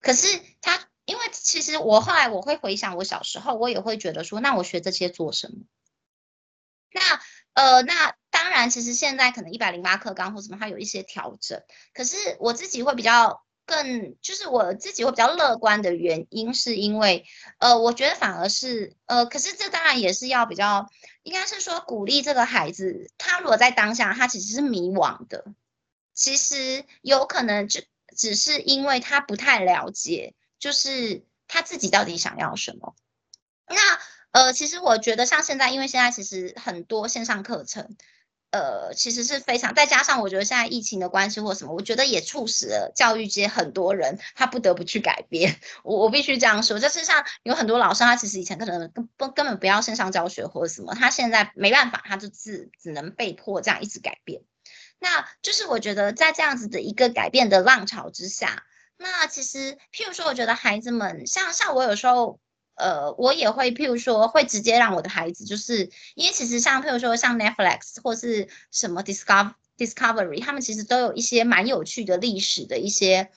[0.00, 5.64] 可是他，因为其实我后来我会回想我小时候，我也会觉得说，那我学这些做什么？
[6.92, 7.00] 那
[7.54, 11.62] 呃，那当然，其实现在可能一百零八课纲或什么，它有一些调整。
[11.94, 13.42] 可是我自己会比较。
[13.64, 17.24] 更就是我自己会比较乐观的原因，是因为，
[17.58, 20.88] 呃，我觉得反而是，呃，可是这当然也是要比较，
[21.22, 25.44] 应该是说鼓励这个孩子，他如果在当下他其实是迷惘的，
[26.14, 27.80] 其实有可能就
[28.16, 32.94] 只是因为他不太了解，就是他自己到底想要什么。
[33.66, 33.98] 那，
[34.32, 37.96] 呃，其实我觉得像现在，因为现在其实很多线上课程。
[38.52, 45.58] 呃，其实是非常，再加上我觉得现在疫情的关系或什么，我觉得也促使了教育界很多人他不得不去改变。
[45.82, 54.42] 我我必须这样说，就是像有很多老师，他其实以前可能根根根本不要线上教学或者什么，他现在没办法，他就只只能被迫这样一直改变。
[54.98, 58.64] 那就是我觉得在这样子的一个改变的浪潮之下，
[58.98, 62.38] 那其实譬如说，我觉得孩子们像像我有时候。
[62.74, 73.30] 呃，我也会，譬如说，会直接让我的孩子，就是因为其实像譬如说，像 Netflix 或是什么 Discover Discovery，他们其实都有一些蛮有趣的历史的一些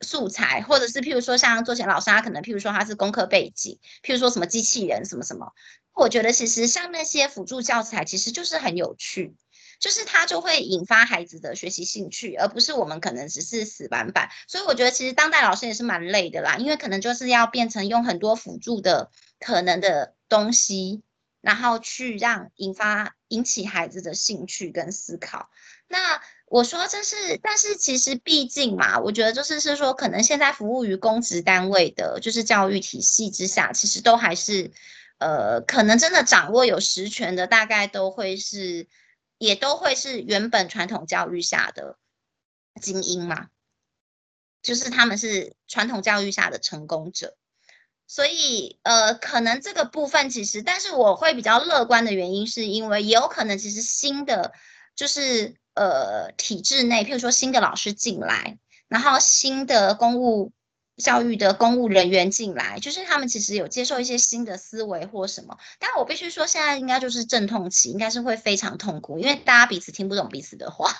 [0.00, 5.52] 素材，或者是譬如说，像做前老师，他可能譬如说他是工科背景，譬如说什么机器人什么什么，
[5.94, 9.34] 我觉得其实像那些辅助教材，其实就是很有趣。
[9.80, 14.28] 就是它就会引发孩子的学习兴趣，而不是我们可能只是死板板。
[14.46, 19.10] 所以我觉得其实当代老师也是蛮累的啦，因为可能就是要变成用很多辅助的
[19.40, 21.02] 可能的东西，
[21.40, 25.48] 然后去让引发引起孩子的兴趣跟思考。
[25.88, 34.70] 那我说这是，但是其实毕竟嘛，我觉得就是是说，可能现在服务于公职单位的，就是教育体系之下，其实都还是，
[35.18, 38.86] 呃，可能真的掌握有实权的，大概都会是。
[39.40, 41.96] 也都会是原本传统教育下的
[42.78, 43.48] 精英嘛，
[44.60, 47.38] 就是他们是传统教育下的成功者，
[48.06, 54.52] 所以呃，可能这个部分其实，但是我会比较乐观的原因，是因为也有可能其实新的
[54.94, 60.52] 就是呃体制内，譬如说新的老师进来，然后新的公务。
[60.96, 70.92] 教育的公务人员进来，就是他们其实有接受一些新的思维或什么，但我必须说，现在应该就是阵痛期，应该是会非常痛苦，因为大家彼此听不懂彼此的话，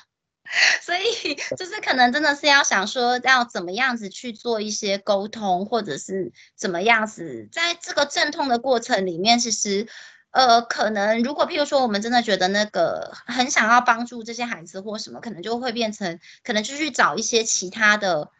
[0.81, 9.87] 所以就是可能真的是要想说要怎么样子去做一些沟通，或者是怎么样子，在这个阵痛的过程里面，其实
[10.31, 18.31] 呃，可能如果譬如说我们真的觉得那个很想要帮助这些孩子或什么，可能就会变成可能就去找一些其他的。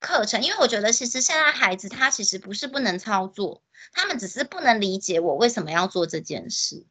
[0.00, 6.86] 课程，因为我觉得其实现在孩子他其实不是不能操作，他们只是不能理解我为什么要做这件事。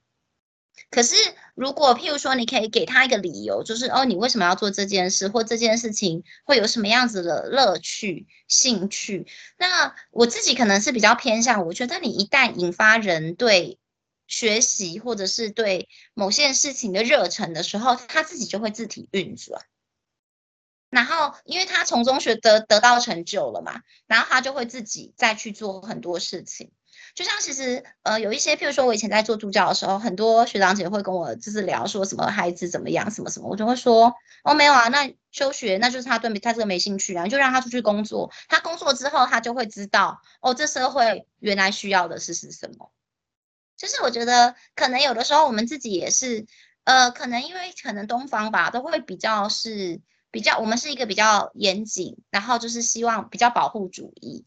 [0.91, 1.15] 可是
[1.55, 9.25] 如果譬如说你可以给他一个理由，就是哦你为什么要做这件事，或这件事情会有什么样子的乐趣、兴趣，
[9.57, 13.79] 那我自己可能是比较偏向，我觉得你一旦引发人对
[14.27, 19.65] 学习或者是对某件事情的热忱的时候，他自己就会自体运转。
[20.89, 26.71] 然后，因为他从中学得得到成就了嘛，然后他就会自己再去做很多事情。
[27.13, 34.13] 就像其实呃有一些，譬如说我以前在做助教的时候，很多学长姐会跟我就是聊说什么孩子怎么样，什么什么，我就会说
[34.43, 38.31] 哦没有啊，那休学那就是他对他这个没兴趣啊，就让他出去工作。
[38.47, 42.91] 他工作之后，他就会知道哦，这社会原来需要的是是什么。
[43.75, 46.45] 就是我觉得可能有的时候我们自己也是
[46.83, 49.99] 呃，可能因为可能东方吧，都会比较是。
[50.37, 54.45] 比较，我们是一个比较严谨，然后就是希望比较保护主义，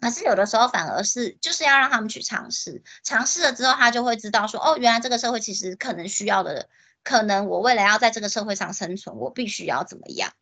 [0.00, 6.68] 可是有的时候反而是就是要让他们去尝试，尝试了之后，他就会知道说，哦，原来这个社会其实可能需要的，
[7.04, 10.32] 可能我未来要在这个社会上生存，我必须要怎么样。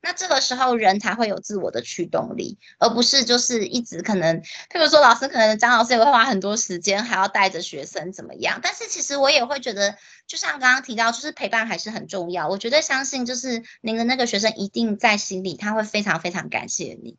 [0.00, 8.60] 那这个时候人才会有自我的驱动力，而不是就是一直可能，譬如说老师可能张老师也会花很多时间，还要带着学生怎么样？
[8.62, 9.96] 但是其实我也会觉得，
[10.28, 12.48] 就像刚刚提到，就是陪伴还是很重要。
[12.48, 17.16] 我绝对相信，就是您的那个学生一定在心里，他会非常非常感谢你。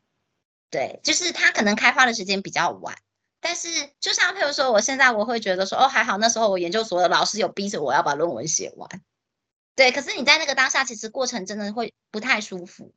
[0.69, 2.95] 对，就是他可能开发的时间比较晚，
[3.41, 3.67] 但是
[3.99, 8.87] 就像譬如说，我现在我会觉得说，哦还好，那时候我研究所的老师有逼着我要把论文写完。
[9.75, 12.93] 对，可是你在那个当下，其实过程真的会不太舒服。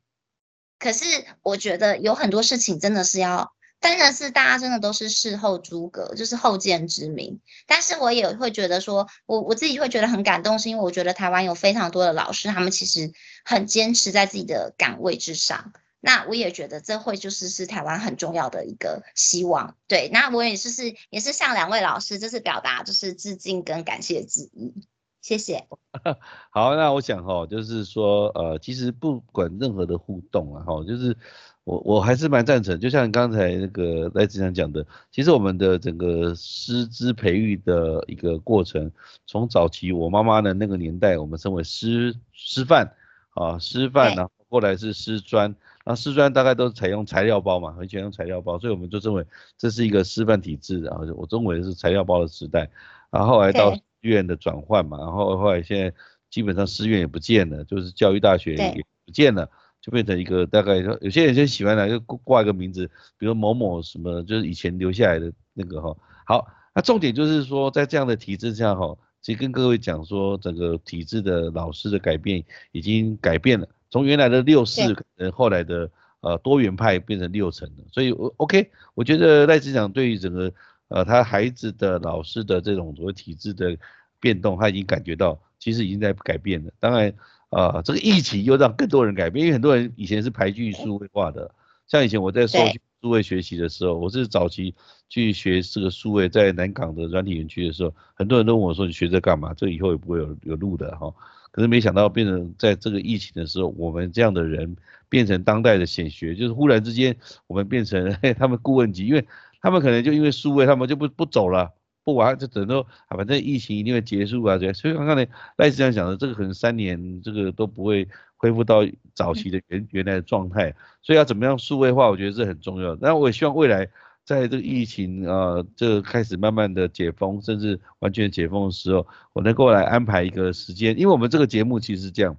[0.77, 7.41] 可是我觉得有很多事情真的是要，真的是大家真的都是事后诸葛，就是后见之明。
[7.67, 13.11] 但是我也会觉得说，我我自己会觉得很感动，是因为我觉得台湾有非常多的老师，他们其实
[13.43, 15.73] 很坚持在自己的岗位之上。
[15.99, 19.75] 那我也觉得这会就是是台湾很重要的一个希望。
[19.87, 24.73] 对，那我也是是也是向两位老师就是表达就是致敬跟感谢之意。
[25.21, 25.65] 谢谢。
[26.51, 31.15] 好，那我想哈，就是说，呃，其实不管任何的互动啊，哈，就是
[31.63, 38.91] 我我还是蛮赞成，就像刚才那个赖志强讲的，其实我们的整个师资培育的一个过程，
[39.25, 42.93] 从早期我妈妈的那个年代，我们称为师师范
[43.35, 45.55] 啊，师范呢，后来是师专，
[45.85, 49.25] 那师专大概都是采用材料包嘛，很喜欢用材料包，所以我们就认为
[49.57, 52.69] 这是一个师范体制，然后我中为是材料包的时代，
[53.09, 53.75] 然后来到。
[54.03, 55.93] 院的转换嘛，然后后来现在
[56.29, 59.49] 基本上师院也不见了，就是教育大学也不见了，
[59.83, 65.95] 就变成一个大概说有些人就喜欢来就挂一个名字，比如某某什么，就是以前留下来的那个哈。
[66.25, 74.81] 好，那重点就是说在这样的体制下哈，其实跟各位讲说整个体制的老师的改变已经改变了，从原来的六四
[75.17, 80.51] 呃后来的呃多元派变成六成了，所以我 OK，我觉得赖志长对于整个。
[80.89, 83.75] 呃，他孩子的老师的这种所谓体制的
[84.19, 86.71] 变动，他已经感觉到，其实已经在改变了。
[86.79, 87.11] 当然，
[87.55, 91.53] 呃，这个疫情又让更多人改变，因为很多人以前是排拒数位化的，
[91.87, 92.59] 像以前我在受
[93.01, 94.73] 数位学习的时候，我是早期
[95.09, 99.53] 去学这个数位，在南港的软体园区的时候，很多人都问我说：“你学这干嘛？
[99.53, 101.13] 这以后也不会有有路的哈。”
[101.51, 104.75] 可是没想到变成在这个疫情的时候，我们这样的人
[105.07, 107.15] 变成当代的显学，就是忽然之间
[107.47, 109.25] 我们变成 他们顾问级，因为。
[109.65, 111.71] 他们可能就因为数位，他们就不不走了，
[112.03, 115.25] 不玩，就等到啊，反正疫情一定会结束啊，这所以刚刚呢，
[115.55, 122.99] 赖师长讲的，这个可能三年这个都不会恢复到早期的原原来的状态，所以要怎么样数位化，我觉得是很重要的。
[123.01, 123.87] 那我也希望未来
[124.25, 132.35] 在这个疫情啊，这开始慢慢的解封，甚至完全解封的时候，我能够来安排一个时间，因为我们这个节目其实是这样，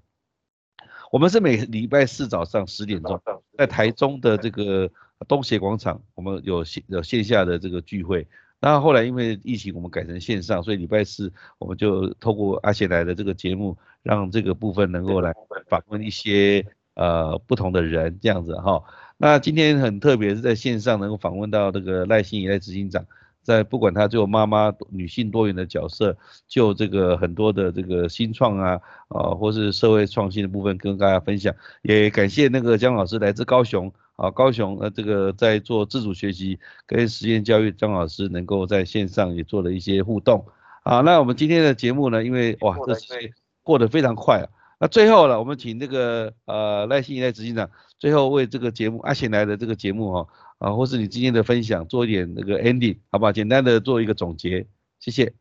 [1.11, 3.21] 我们是每礼拜四早上十点钟
[3.57, 4.91] 在台中的这个。
[5.27, 8.27] 东协广场，我们有线有线下的这个聚会，
[8.65, 15.35] 那后来因为疫情，我们改成线上，所以礼拜四我们就透过阿贤来的这个节目，让这个部分能够来
[15.69, 18.83] 访问一些呃不同的人，这样子哈。
[19.19, 23.05] 那今天很特别，是在线上能够访问到这个赖心怡赖执行长，
[23.43, 26.17] 在不管他做妈妈女性多元的角色，
[26.49, 33.93] 就这个很多的这个新创啊，啊或是社会创新的部分跟大家分享，也感谢那个江老师来自高雄。
[34.17, 40.47] 好，高雄呃，这个在做自主学习跟实验教育，张老师能够在线上也做了一些互动。
[40.85, 44.47] 啊，那我们今天的节目呢，因为哇，这时间过得非常快啊。
[44.79, 53.33] 那最后呢，我们请这个呃赖信怡赖执行长，最后为这个节目阿贤来的这个节目哈啊，或是你今天的分享做一点那个 ending，好不好？
[53.33, 54.67] 简单的做一个总结，
[55.01, 55.35] 谢谢。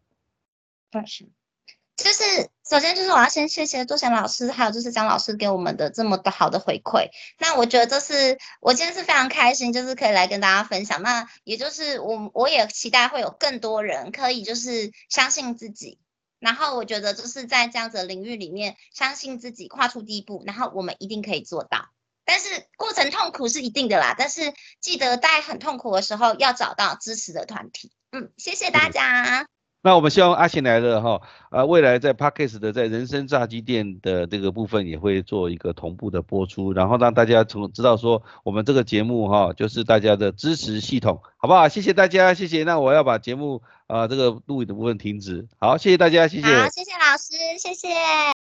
[0.90, 1.28] 但是。
[2.74, 7.08] 首先就是我要先谢谢周贤老师，还有就是张老师给我们的这么的好的回馈。
[7.38, 11.04] 那我觉得这是我今天是非常开心，就是可以来跟大家分享。
[11.04, 16.00] 那也就是我我也期待会有更多人可以就是相信自己，
[16.40, 21.90] 然后我觉得就是在这样子的领域里面相信自己，跨出第一步，然后我们一定可以做到。
[22.26, 24.52] 但是过程痛苦是一定的啦，但是
[24.82, 27.92] 记得在很痛苦的时候要找到支持的团体。
[28.12, 29.46] 嗯，谢谢大家。
[29.84, 31.22] 那我们希望阿信来了哈，
[31.52, 41.68] 呃，未来在 Parkes 的在人生炸鸡店的这个部分也会做一个同步的播出，然后让大家从知道说我们这个节目哈，就是大家的支持系统，好不好？
[41.68, 42.64] 谢谢大家，谢谢。
[42.64, 46.48] 那我要把节目啊这个录影的部分停止，好，谢谢大家，谢谢。
[46.48, 48.43] 好，谢谢老师，谢谢。